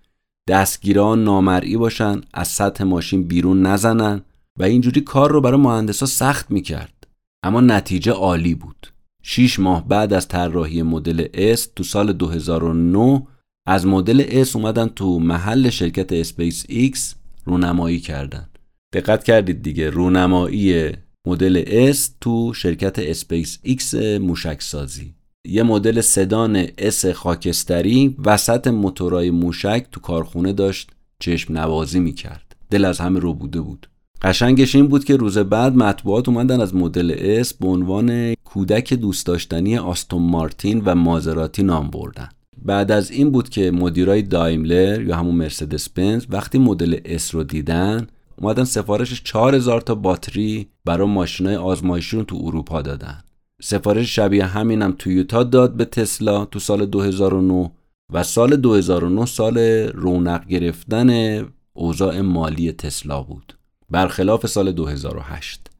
[0.48, 4.22] دستگیره‌ها نامرئی باشن از سطح ماشین بیرون نزنن
[4.58, 7.06] و اینجوری کار رو برای مهندسا سخت می‌کرد.
[7.42, 8.86] اما نتیجه عالی بود.
[9.22, 11.26] 6 ماه بعد از طراحی مدل
[11.56, 13.26] S تو سال 2009
[13.68, 18.48] از مدل S اومدن تو محل شرکت اسپیس ایکس رونمایی کردن.
[18.94, 20.92] دقت کردید دیگه رونمایی
[21.26, 25.15] مدل S تو شرکت اسپیس ایکس موشک سازی
[25.48, 32.56] یه مدل سدان اس خاکستری وسط موتورای موشک تو کارخونه داشت چشم نوازی می‌کرد.
[32.70, 33.88] دل از همه ربوده بود.
[34.22, 39.26] قشنگش این بود که روز بعد مطبوعات اومدن از مدل اس به عنوان کودک دوست
[39.26, 42.28] داشتنی آستون مارتین و مازراتی نام بردن.
[42.64, 47.44] بعد از این بود که مدیرای دایملر یا همون مرسدس بنز وقتی مدل اس رو
[47.44, 53.22] دیدن اومدن سفارش 4000 تا باتری برای ماشینای آزمایشی رو تو اروپا دادن.
[53.62, 57.70] سفارش شبیه همینم تویوتا داد به تسلا تو سال 2009
[58.12, 59.58] و سال 2009 سال
[59.94, 61.40] رونق گرفتن
[61.72, 63.58] اوضاع مالی تسلا بود.
[63.90, 65.70] برخلاف سال 2008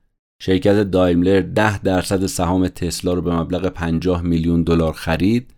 [0.43, 5.51] شرکت دایملر 10 درصد سهام تسلا رو به مبلغ 50 میلیون دلار خرید.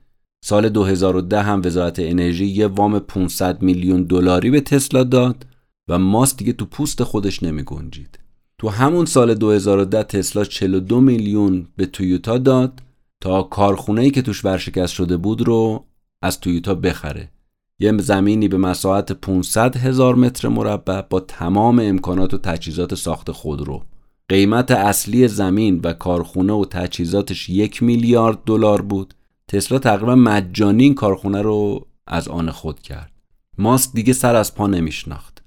[0.45, 5.47] سال 2010 هم وزارت انرژی یه وام 500 میلیون دلاری به تسلا داد
[5.89, 8.19] و ماست دیگه تو پوست خودش نمی گنجید.
[8.59, 12.83] تو همون سال 2010 تسلا 42 میلیون به تویوتا داد
[13.21, 15.85] تا کارخونه‌ای که توش ورشکست شده بود رو
[16.23, 17.31] از تویوتا بخره.
[17.79, 23.83] یه زمینی به مساحت 500 هزار متر مربع با تمام امکانات و تجهیزات ساخت خودرو.
[24.29, 29.15] قیمت اصلی زمین و کارخونه و تجهیزاتش یک میلیارد دلار بود.
[29.49, 33.13] تسلا تقریبا مجانی این کارخونه رو از آن خود کرد.
[33.59, 35.38] ماسک دیگه سر از پا نمیشناخت.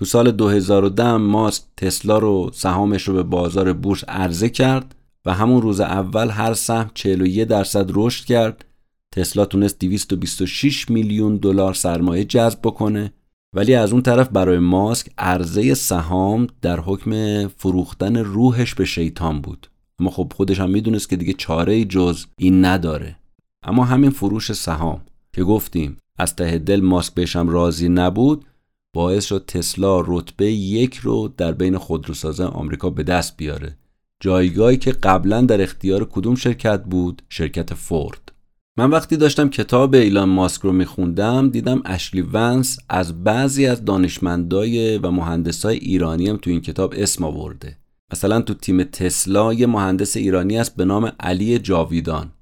[0.00, 4.94] تو سال 2010 ماسک تسلا رو سهامش رو به بازار بورس عرضه کرد
[5.26, 8.64] و همون روز اول هر سهم 41 درصد رشد کرد.
[9.12, 13.12] تسلا تونست 226 میلیون دلار سرمایه جذب بکنه.
[13.56, 19.70] ولی از اون طرف برای ماسک عرضه سهام در حکم فروختن روحش به شیطان بود.
[19.98, 23.16] اما خب خودش هم می‌دونست که دیگه چاره جز این نداره.
[23.64, 25.00] اما همین فروش سهام
[25.32, 28.44] که گفتیم از ته دل ماسک بهشم راضی نبود
[28.92, 33.76] باعث شد تسلا رتبه یک رو در بین خودروسازان آمریکا به دست بیاره.
[34.20, 38.32] جایگاهی که قبلا در اختیار کدوم شرکت بود؟ شرکت فورد.
[38.78, 44.98] من وقتی داشتم کتاب ایلان ماسک رو میخوندم دیدم اشلی ونس از بعضی از دانشمندای
[44.98, 47.76] و مهندسای ایرانی هم تو این کتاب اسم آورده.
[48.12, 52.32] مثلا تو تیم تسلا یه مهندس ایرانی است به نام علی جاویدان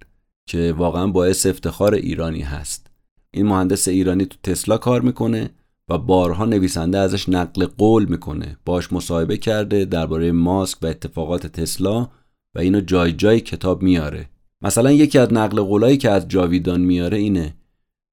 [0.48, 2.86] که واقعا باعث افتخار ایرانی هست.
[3.30, 5.50] این مهندس ایرانی تو تسلا کار می‌کنه.
[5.88, 8.56] و بارها نویسنده ازش نقل قول می‌کنه.
[8.64, 12.08] باش مصاحبه کرده درباره ماسک و اتفاقات تسلا
[12.54, 14.28] و اینو جای جای کتاب میاره.
[14.62, 17.54] مثلا یکی از نقل قولایی که از جاویدان میاره اینه.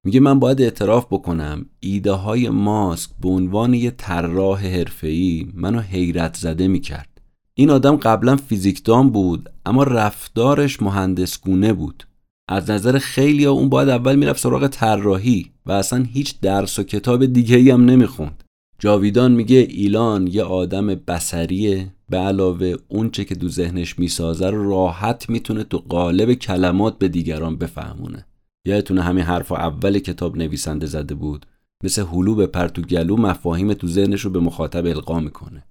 [0.03, 6.35] میگه من باید اعتراف بکنم ایده های ماسک به عنوان یه طراح حرفه‌ای منو حیرت
[6.35, 7.21] زده می‌کرد.
[7.53, 12.03] این آدم قبلا فیزیکدان بود اما رفتارش مهندسگونه بود.
[12.47, 16.83] از نظر خیلی ها اون باید اول می‌رفت سراغ طراحی و اصلا هیچ درس و
[16.83, 18.43] کتاب دیگه ای هم نمی‌خوند.
[18.79, 25.29] جاویدان میگه ایلان یه آدم بسریه به علاوه اونچه که دو ذهنش می‌سازه رو راحت
[25.29, 28.25] می‌تونه تو قالب کلمات به دیگران بفهمونه.
[28.65, 31.45] یادتونه همین حرف اول کتاب نویسنده زده بود؟
[31.83, 35.63] مثل هلو به پر تو گلو مفاهیم تو ذهنش رو به مخاطب القا می‌کنه.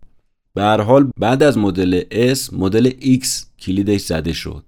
[0.55, 2.01] به هر حال بعد از مدل
[2.35, 3.27] S مدل X
[3.61, 4.65] کلیدش زده شد.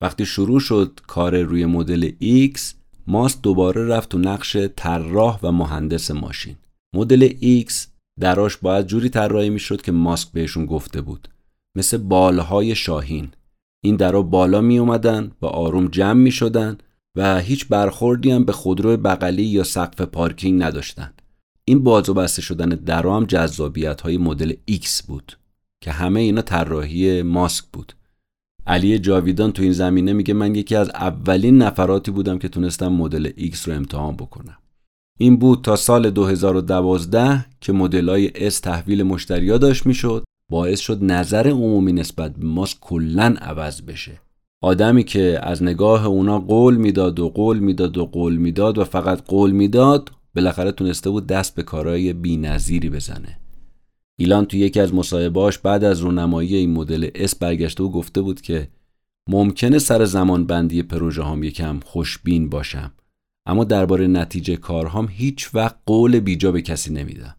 [0.00, 2.10] وقتی شروع شد کار روی مدل
[2.52, 2.60] X
[3.06, 6.56] ماست دوباره رفت تو نقش طراح و مهندس ماشین.
[6.94, 7.28] مدل
[7.62, 7.72] X
[8.20, 11.28] دراش باید جوری طراحی می‌شد که ماسک بهشون گفته بود.
[11.76, 13.28] مثل بالهای شاهین.
[13.84, 16.78] این درا بالا می اومدن و آروم جمع می شدن
[17.16, 21.12] و هیچ برخوردی هم به خودرو بغلی یا سقف پارکینگ نداشتن.
[21.64, 25.38] این باز و بسته شدن درا هم جذابیت های مدل X بود
[25.80, 27.92] که همه اینا طراحی ماسک بود.
[28.68, 33.28] علی جاویدان تو این زمینه میگه من یکی از اولین نفراتی بودم که تونستم مدل
[33.28, 34.58] X رو امتحان بکنم.
[35.18, 40.24] این بود تا سال 2012 که های S تحویل مشتریا داشت می‌شد.
[40.50, 44.20] باعث شد نظر عمومی نسبت به ماسک کلا عوض بشه.
[44.62, 49.22] آدمی که از نگاه اونا قول می‌داد و قول می‌داد و قول می‌داد و فقط
[49.26, 53.38] قول می‌داد بالاخره تونسته بود دست به کارهای بی‌نظیری بزنه.
[54.20, 58.40] ایلان تو یکی از مصاحبهاش بعد از رونمایی این مدل اس برگشته و گفته بود
[58.40, 58.68] که
[59.28, 62.92] ممکنه سر زمان بندی پروژه هم یکم خوشبین باشم
[63.46, 67.36] اما درباره نتیجه کارهام هیچ وقت قول بیجا به کسی نمیدم.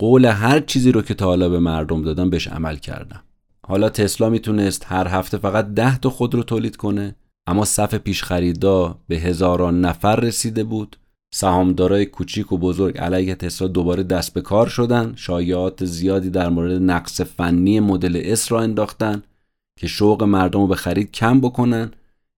[0.00, 3.22] قول هر چیزی رو که تا حالا به مردم دادم بهش عمل کردم.
[3.66, 7.14] حالا تسلا می‌تونست هر هفته فقط ده تا خود رو تولید کنه
[7.46, 10.96] اما صف پیش خریدا به هزاران نفر رسیده بود
[11.30, 16.82] سهامدارای کوچیک و بزرگ علیه تسلا دوباره دست به کار شدن شایعات زیادی در مورد
[16.82, 19.22] نقص فنی مدل اس را انداختن
[19.76, 21.90] که شوق مردم رو به خرید کم بکنن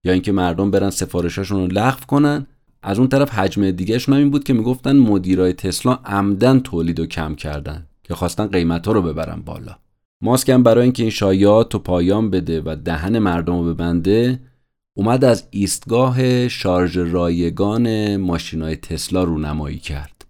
[0.03, 2.47] یا اینکه مردم برن سفارشاشون رو لغو کنن.
[2.83, 7.35] از اون طرف حجم دیگهشون این بود که می‌گفتن مدیرای تسلا عمدن تولید و کم
[7.35, 9.75] کردن که خواستن قیمت ها رو ببرن بالا.
[10.21, 14.39] ماسک هم برای اینکه این شایعات رو پایان بده و دهن مردم رو ببنده
[14.97, 20.25] اومد از ایستگاه شارژ رایگان ماشینای تسلا رونمایی کرد.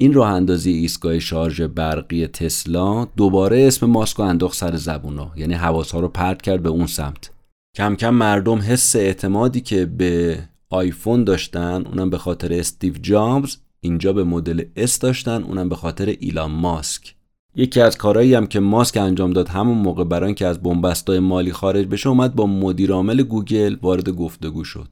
[0.00, 5.92] این راه اندازی ایستگاه شارژ برقی تسلا دوباره اسم ماسکو انداخت سر زبونا یعنی حواس
[5.92, 7.30] ها رو پرت کرد به اون سمت.
[7.76, 10.38] کم کم مردم حس اعتمادی که به
[10.70, 16.06] آیفون داشتن اونم به خاطر استیو جابز اینجا به مدل اس داشتن اونم به خاطر
[16.20, 17.15] ایلان ماسک
[17.58, 21.52] یکی از کارهایی هم که ماسک انجام داد همون موقع برای اینکه از بنبستای مالی
[21.52, 24.88] خارج بشه اومد با مدیر عامل گوگل وارد گفتگو شد.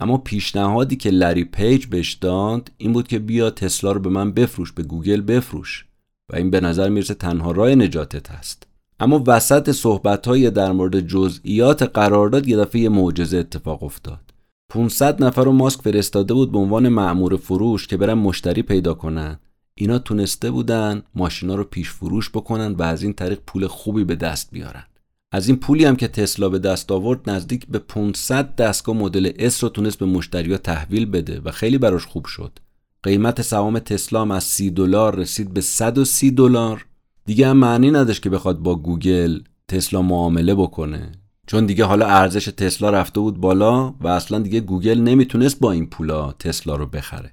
[0.00, 4.32] اما پیشنهادی که لری پیج بهش داد این بود که بیا تسلا رو به من
[4.32, 5.86] بفروش به گوگل بفروش
[6.32, 8.66] و این به نظر می‌رسه تنها راه نجاتت هست.
[9.00, 14.20] اما وسط صحبت های در مورد جزئیات قرارداد یه دفعه معجزه اتفاق افتاد.
[14.68, 19.38] 500 نفر رو ماسک فرستاده بود به عنوان مأمور فروش که برن مشتری پیدا کنن.
[19.76, 24.14] اینا تونسته بودن ماشینا رو پیش فروش بکنن و از این طریق پول خوبی به
[24.16, 24.84] دست بیارن.
[25.32, 29.54] از این پولی هم که تسلا به دست آورد نزدیک به 500 دستگاه مدل S
[29.54, 32.58] رو تونست به مشتریا تحویل بده و خیلی براش خوب شد.
[33.02, 36.86] قیمت سهام تسلا هم از 30 دلار رسید به 130 دلار.
[37.24, 41.12] دیگه هم معنی نداشت که بخواد با گوگل تسلا معامله بکنه.
[41.46, 45.86] چون دیگه حالا ارزش تسلا رفته بود بالا و اصلا دیگه گوگل نمی‌تونست با این
[45.86, 47.32] پولا تسلا رو بخره.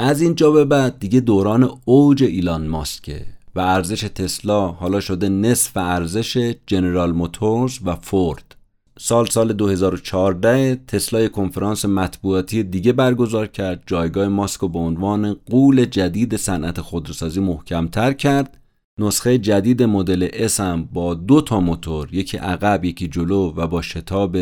[0.00, 5.76] از اینجا به بعد دیگه دوران اوج ایلان ماسکه و ارزش تسلا حالا شده نصف
[5.76, 8.56] ارزش جنرال موتورز و فورد.
[8.98, 16.36] سال سال 2014 تسلا کنفرانس مطبوعاتی دیگه برگزار کرد جایگاه ماسک به عنوان غول جدید
[16.36, 18.58] صنعت خودروسازی محکمتر کرد.
[19.00, 23.82] نسخه جدید مدل S هم با دو تا موتور یکی عقب یکی جلو و با
[23.82, 24.36] شتاب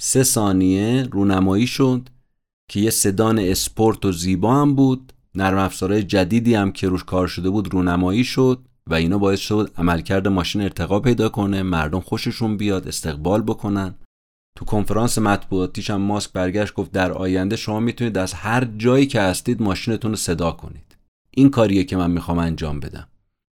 [0.00, 2.08] سه ثانیه رونمایی شد.
[2.68, 7.26] که یه سدان اسپورت و زیبا هم بود نرم افزارهای جدیدی هم که روش کار
[7.28, 12.56] شده بود رونمایی شد و اینا باعث شد عملکرد ماشین ارتقا پیدا کنه مردم خوششون
[12.56, 13.94] بیاد استقبال بکنن.
[14.56, 19.20] تو کنفرانس مطبوعاتیش هم ماسک برگشت گفت در آینده شما می‌تونید از هر جایی که
[19.20, 20.96] هستید ماشینتون رو صدا کنید.
[21.30, 23.08] این کاریه که من می‌خوام انجام بدم.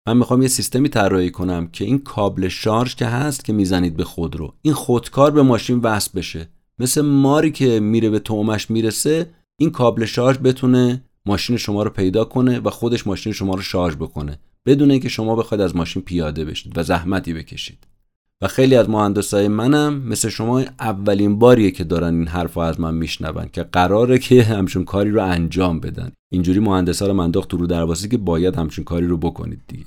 [0.08, 4.04] من می‌خوام یه سیستمی طراحی کنم که این کابل شارژ که هست که می‌زنید به
[4.04, 6.50] خودرو این خودکار به ماشین وصل بشه.
[6.80, 12.26] مثل ماری که میره به تومش می‌رسه این کابل شارژ بتونه ماشین شما رو پیدا
[12.26, 16.46] کنه و خودش ماشین شما رو شارژ بکنه بدون اینکه شما بخواید از ماشین پیاده
[16.46, 17.78] بشید و زحمتی بکشید.
[18.42, 22.94] و خیلی از مهندسای منم مثل شما اولین باریه که دارن این حرف از من
[22.94, 26.12] میشنون که قراره که همچون کاری رو انجام بدن.
[26.32, 29.86] اینجوری مهندسا رو منداخت رو درواسی که باید همچون کاری رو بکنید دیگه.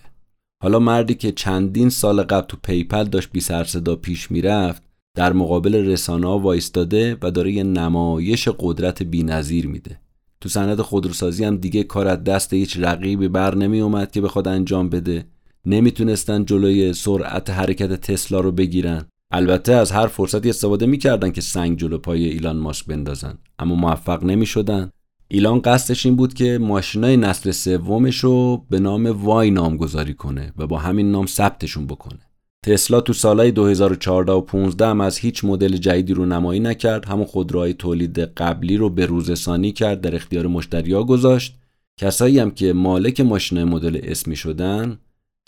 [0.63, 4.83] حالا مردی که چندین سال قبل تو پی‌پال داشت بی سر صدا پیش می‌رفت
[5.19, 10.01] در مقابل رسانه وایستاده و داره یه نمایش قدرت بینظیر میده.
[10.41, 14.49] تو صنعت خودروسازی هم دیگه کار از دست هیچ رقیبی بر نمی اومد که بخواد
[14.49, 15.25] انجام بده.
[15.67, 19.05] نمی‌تونستن جلوی سرعت حرکت تسلا رو بگیرن.
[19.31, 24.25] البته از هر فرصتی استفاده می‌کردن که سنگ جلو پای ایلان ماسک بندازن اما موفق
[24.25, 24.91] نمی‌شدن.
[25.29, 30.67] ایلان قصدش این بود که ماشینای نسل سومش رو به نام وای نامگذاری کنه و
[30.67, 32.28] با همین نام ثبتشون بکنه.
[32.65, 37.25] تسلا تو سالهای 2014 و 15 هم از هیچ مدل جدیدی رو نمایی نکرد همون
[37.25, 41.59] خودروهای تولید قبلی رو به روزسانی کرد در اختیار مشتریا گذاشت.
[42.01, 44.99] کسایی هم که مالک ماشین مدل اسمی شدن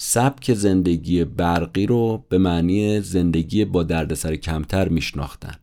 [0.01, 5.55] سبک زندگی برقی رو به معنی زندگی با دردسر کمتر میشناختن.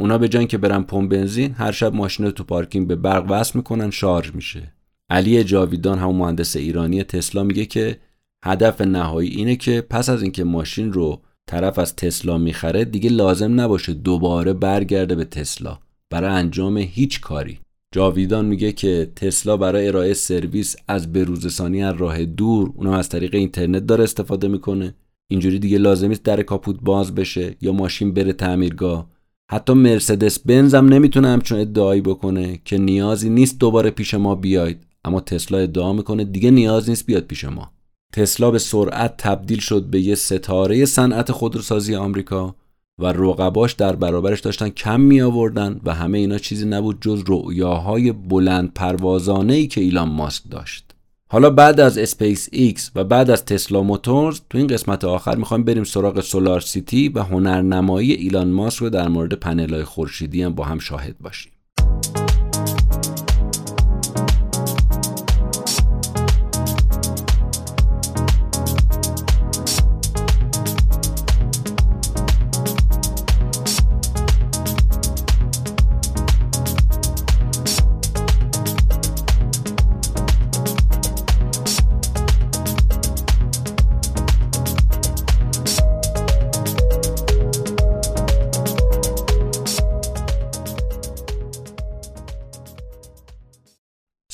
[0.00, 3.52] اونا به جای که برن پمپ بنزین هر شب ماشین تو پارکینگ به برق وصل
[3.58, 4.72] می‌کنن شارژ میشه.
[5.10, 7.98] علی جاویدان همون مهندس ایرانی تسلا میگه که
[8.46, 13.60] هدف نهایی اینه که پس از اینکه ماشین رو طرف از تسلا می‌خره دیگه لازم
[13.60, 15.78] نباشه دوباره برگرده به تسلا.
[16.10, 17.58] برای انجام هیچ کاری.
[17.94, 23.34] جاویدان میگه که تسلا برای ارائه سرویس از بروزرسانی از راه دور اونم از طریق
[23.34, 24.94] اینترنت داره استفاده می‌کنه.
[25.30, 29.10] اینجوری دیگه لازم نیست در کاپوت باز بشه یا ماشین بره تعمیرگاه.
[29.50, 34.86] حتی مرسدس بنز هم نمی‌تونه همچون ادعایی بکنه که نیازی نیست دوباره پیش ما بیاید.
[35.04, 37.70] اما تسلا ادعا می‌کنه دیگه نیاز نیست بیاد پیش ما.
[38.14, 42.54] تسلا به سرعت تبدیل شد به یه ستاره صنعت خودروسازی آمریکا
[42.98, 48.12] و رقباش در برابرش داشتن کم می آوردن و همه اینا چیزی نبود جز رؤیاهای
[48.12, 50.84] بلند پروازانه ای که ایلان ماسک داشت.
[51.28, 55.64] حالا بعد از اسپیس ایکس و بعد از تسلا موتورز تو این قسمت آخر می‌خوایم
[55.64, 60.64] بریم سراغ سولار سیتی و هنرنمایی ایلان ماسک رو در مورد پنل‌های خورشیدی هم با
[60.64, 61.52] هم شاهد باشیم.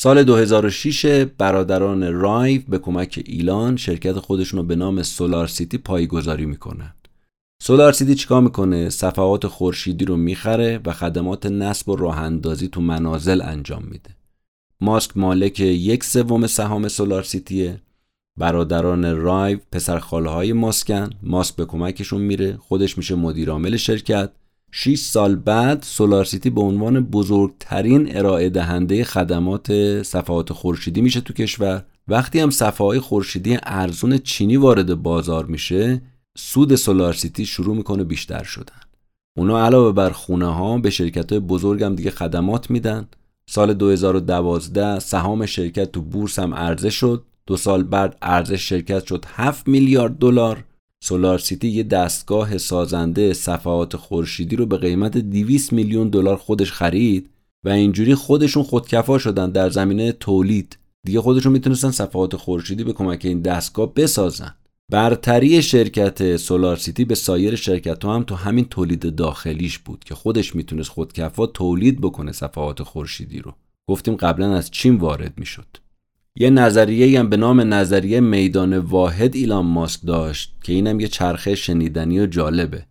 [0.03, 6.47] سال 2006 برادران رایو به کمک ایلان شرکت خودشون رو به نام سولار سیتی پایه‌گذاری
[6.47, 6.95] می‌کنن.
[7.63, 12.81] سولار سیتی چیکار می‌کنه؟ صفحات خورشیدی رو می‌خره و خدمات نصب و راه اندازی تو
[12.81, 14.11] منازل انجام میده.
[14.81, 17.81] ماسک مالک یک سوم سهام سولار سیتیه.
[18.39, 24.31] برادران رایو پسرخاله های ماسکن ماسک به کمکشون میره خودش میشه مدیر عامل شرکت
[24.71, 31.33] 6 سال بعد سولار سیتی به عنوان بزرگترین ارائه دهنده خدمات صفحات خورشیدی میشه تو
[31.33, 31.85] کشور.
[32.09, 36.03] وقتی هم صفحه خورشیدی ارزون چینی وارد بازار میشه
[36.39, 38.81] سود سولار سیتی شروع می‌کنه بیشتر شدن.
[39.37, 43.09] اونا علاوه بر خونه ها به شرکت های بزرگ هم دیگه خدمات میدن.
[43.47, 47.25] سال 2012 سهام شرکت تو بورس هم عرضه شد.
[47.47, 50.65] دو سال بعد ارزش شرکت شد 7 میلیارد دلار.
[51.03, 57.31] سولار سیتی یه دستگاه سازنده صفحات خورشیدی رو به قیمت 200 میلیون دلار خودش خرید
[57.65, 60.79] و اینجوری خودشون خودکفا شدن در زمینه تولید.
[61.07, 64.55] دیگه خودشون می‌تونستن صفحات خورشیدی به کمک این دستگاه بسازن.
[64.93, 70.15] برتری شرکت سولار سیتی به سایر شرکت ها هم تو همین تولید داخلیش بود که
[70.15, 73.55] خودش می‌تونست خودکفا تولید بکنه صفحات خورشیدی رو.
[73.89, 75.67] گفتیم قبلا از چین وارد می‌شد.
[76.41, 81.55] یه نظریه هم به نام نظریه میدان واحد ایلان ماسک داشت که اینم یه چرخه
[81.55, 82.85] شنیدنی و جالبه.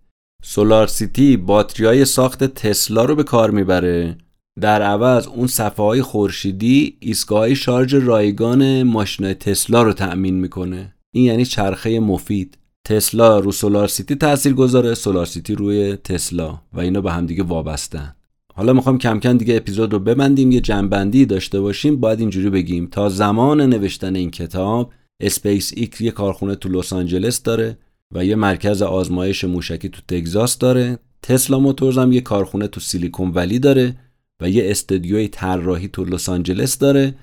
[0.44, 4.18] سولار سیتی باتریای ساخت تسلا رو به کار می‌بره.
[4.62, 10.94] در عوض اون صفحه های خورشیدی ایستگاه شارژ رایگان ماشین تسلا رو تأمین می‌کنه.
[11.12, 12.58] این یعنی چرخه مفید.
[12.88, 18.16] تسلا رو سولار سیتی تاثیر گذاره سولار سیتی روی تسلا و اینا به همدیگه وابستن.
[18.60, 22.88] حالا می‌خوام کم کم دیگه اپیزود رو ببندیم یه جمع‌بندی داشته باشیم باید اینجوری بگیم.
[22.88, 27.78] تا زمان نوشتن این کتاب اسپیس ایکس یه کارخونه تو لس آنجلس داره
[28.12, 31.00] و یه مرکز آزمایش موشکی تو تگزاس داره.
[31.22, 33.96] تسلا موتورز هم یه کارخونه تو سیلیکون ولی داره
[34.42, 37.16] و یه استودیوی طراحی تو لس آنجلس داره.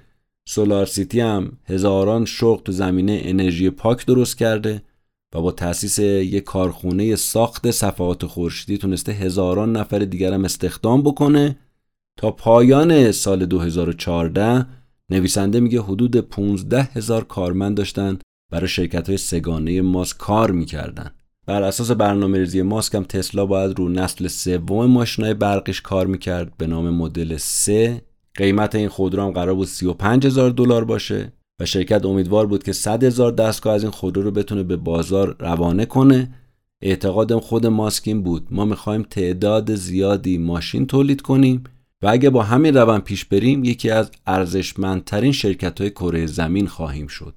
[0.48, 4.82] سولار سیتی هم هزاران شغل تو زمینه انرژی پاک درست کرده.
[5.34, 11.58] و با تأسیس یک کارخونه ساخت صفحات خورشیدی تونسته هزاران نفر دیگر هم استخدام بکنه.
[12.18, 14.66] تا پایان سال 2014
[15.10, 18.18] نویسنده میگه حدود 15 هزار کارمند داشتن
[18.52, 21.10] برای شرکت های سگانه ماسک کار می‌کردن.
[21.46, 26.56] بر اساس برنامه ریزی ماسک هم تسلا باید رو نسل سوم ماشینای برقیش کار می‌کرد
[26.56, 28.02] به نام مدل 3
[28.34, 31.32] قیمت این خودرو هم قرار بود 35 هزار دلار باشه.
[31.60, 35.36] و شرکت امیدوار بود که 100 هزار دستگاه از این خودرو رو بتونه به بازار
[35.38, 36.34] روانه کنه.
[36.82, 38.46] اعتقاد خود ماسکین بود.
[38.50, 41.64] ما می‌خوایم تعداد زیادی ماشین تولید کنیم
[42.02, 47.06] و اگه با همین روند پیش بریم یکی از ارزشمندترین شرکت های کره زمین خواهیم
[47.06, 47.34] شد.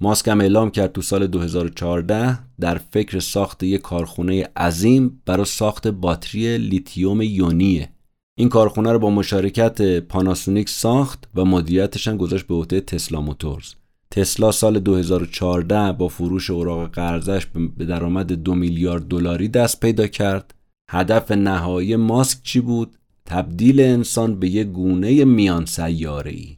[0.00, 5.88] ماسک هم اعلام کرد تو سال 2014 در فکر ساخت یک کارخونه عظیم برای ساخت
[5.88, 7.88] باتری لیتیوم یونیه.
[8.34, 13.74] این کارخونه رو با مشارکت پاناسونیک ساخت و مدیریتش هم گذاشت به عهده تسلا موتورز
[14.10, 20.54] تسلا سال 2014 با فروش اوراق قرضش به درآمد دو میلیارد دلاری دست پیدا کرد.
[20.90, 26.56] هدف نهایی ماسک چی بود؟ تبدیل انسان به یک گونه میان سیاره ای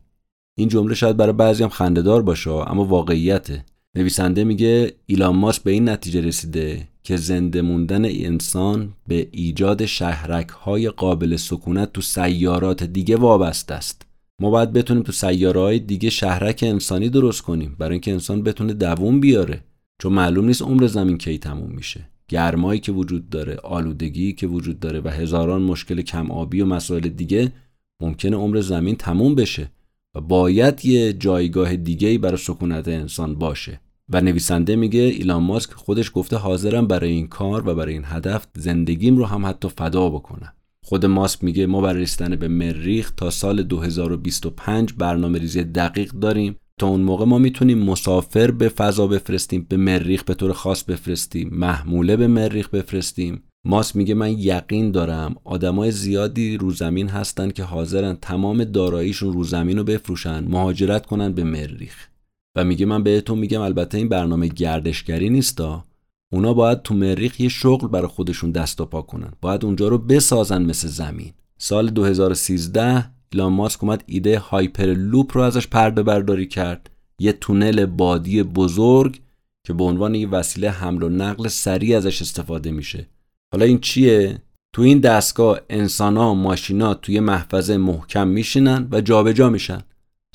[0.57, 3.64] این جمله شاید برای بعضی هم خندهدار باشه اما واقعیته.
[3.97, 10.49] نویسنده میگه ایلان ماسک به این نتیجه رسیده که زنده موندن انسان به ایجاد شهرک
[10.49, 14.03] های قابل سکونت تو سیارات دیگه وابسته است.
[14.40, 18.72] ما باید بتونیم تو سیاره های دیگه شهرک انسانی درست کنیم برای اینکه انسان بتونه
[18.72, 19.61] دووم بیاره.
[19.99, 22.09] چون معلوم نیست عمر زمین کی تموم میشه.
[22.28, 27.09] گرمایی که وجود داره آلودگی که وجود داره و هزاران مشکل کم آبی و مسائل
[27.09, 27.53] دیگه
[28.01, 29.70] ممکنه عمر زمین تموم بشه
[30.14, 33.80] و باید یه جایگاه دیگه برای سکونت انسان باشه.
[34.09, 38.46] و نویسنده میگه ایلان ماسک خودش گفته حاضرم برای این کار و برای این هدف
[38.57, 40.52] زندگیم رو هم حتی فدا بکنم.
[40.84, 46.57] خود ماسک میگه ما برای رسیدن به مریخ تا سال 2025 برنامه ریزی دقیق داریم.
[46.80, 51.48] تا اون موقع ما می‌تونیم مسافر به فضا بفرستیم به مریخ به طور خاص بفرستیم
[51.52, 53.42] محموله به مریخ بفرستیم.
[53.66, 59.44] ماس میگه من یقین دارم آدمای زیادی رو زمین هستن که حاضرن تمام داراییشون رو
[59.44, 62.09] زمین رو بفروشن مهاجرت کنن به مریخ.
[62.57, 65.84] و میگه من بهتون میگم البته این برنامه گردشگری نیستا
[66.32, 69.32] اونا باید تو مریخ یه شغل برای خودشون دست و پا کنن.
[69.40, 71.32] باید اونجا رو بسازن مثل زمین.
[71.59, 76.90] سال 2013 ایلان ماسک اومد ایده هایپر لوپ رو ازش پرده برداری کرد.
[77.18, 79.20] یه تونل بادی بزرگ
[79.66, 83.07] که به عنوان یه وسیله حمل و نقل سریع ازش استفاده میشه.
[83.52, 84.42] حالا این چیه؟
[84.72, 89.82] تو این دستگاه انسان ها ماشینا توی محفظه محکم میشینن و جابجا جا میشن.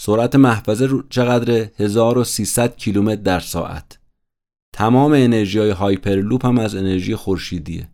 [0.02, 4.00] سرعت محفظه چقدر 1300 کیلومتر در ساعت.
[4.74, 7.90] تمام انرژی های هایپرلوپ هم از انرژی خورشیدیه.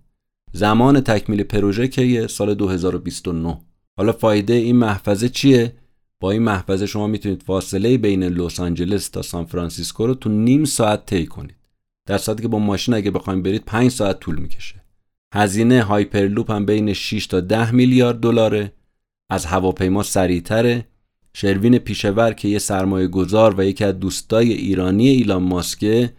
[0.51, 3.61] زمان تکمیل پروژه که سال 2029
[3.97, 5.73] حالا فایده این محفظه چیه؟
[6.19, 10.65] با این محفظه شما می‌تونید فاصله بین لس آنجلس تا سان فرانسیسکو رو تو نیم
[10.65, 11.55] ساعت طی کنید.
[12.07, 14.83] در صورتی که با ماشین اگه بخواید برید 5 ساعت طول می‌کشه.
[15.33, 18.73] هزینه هایپرلوپ هم بین 6 تا 10 میلیارد دلاره.
[19.29, 20.87] از هواپیما سریعتره.
[21.37, 26.13] شروین پیشور که یه سرمایه گذار و یکی از دوستای ایرانی ایلان ماسکه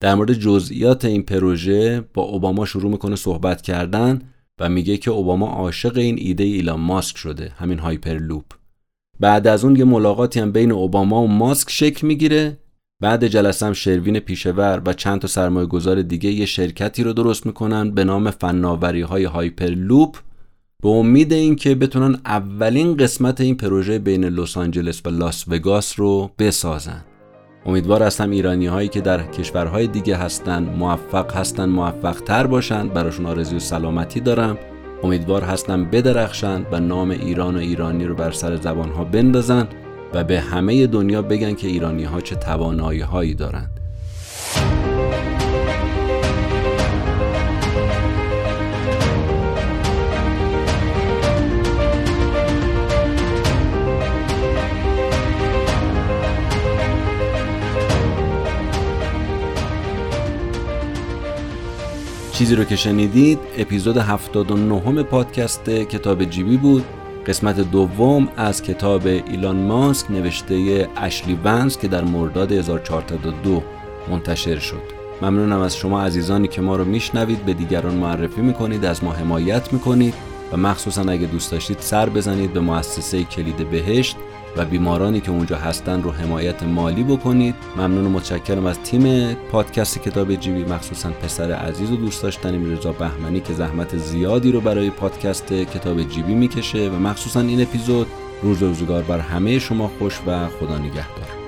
[0.00, 4.22] در مورد جزئیات این پروژه با اوباما شروع می‌کنه صحبت کردن
[4.60, 8.44] و میگه که اوباما عاشق این ایده ایلان ماسک شده همین هایپرلوپ.
[9.20, 12.58] بعد از اون یه ملاقاتی هم بین اوباما و ماسک شکل می‌گیره.
[13.02, 17.46] بعد جلسه هم شروین پیشور و چند تا سرمایه گذار دیگه یه شرکتی رو درست
[17.46, 20.16] می‌کنن به نام فناوری های هایپرلوپ.
[20.82, 26.30] به امید اینکه بتونن اولین قسمت این پروژه بین لس آنجلس و لاس وگاس رو
[26.38, 27.04] بسازن.
[27.66, 33.26] امیدوار هستم ایرانی هایی که در کشورهای دیگه هستن موفق هستن موفق تر باشن براشون
[33.26, 34.58] آرزوی سلامتی دارم.
[35.02, 39.68] امیدوار هستم بدرخشن و نام ایران و ایرانی رو بر سر زبانها بندازن
[40.14, 43.70] و به همه دنیا بگن که ایرانی ها چه توانایی هایی دارند
[62.40, 66.84] چیزی رو که شنیدید اپیزود 79 پادکست کتاب جیبی بود.
[67.26, 73.62] قسمت دوم از کتاب ایلان ماسک نوشته اشلی ونس که در مرداد 1402
[74.10, 74.82] منتشر شد.
[75.22, 79.72] ممنونم از شما عزیزانی که ما رو میشنوید به دیگران معرفی می‌کنید از ما حمایت
[79.72, 80.14] می‌کنید
[80.52, 84.16] و مخصوصا اگه دوست داشتید سر بزنید به مؤسسه کلید بهشت.
[84.56, 87.54] و بیمارانی که اونجا هستن رو حمایت مالی بکنید.
[87.76, 92.92] ممنون و متشکرم از تیم پادکست کتاب جیبی مخصوصا پسر عزیز و دوست داشتنی رضا
[92.92, 98.06] بهمنی که زحمت زیادی رو برای پادکست کتاب جیبی می‌کشه و مخصوصا این اپیزود.
[98.42, 101.39] روز روزگار بر همه شما خوش و خدا نگهدار.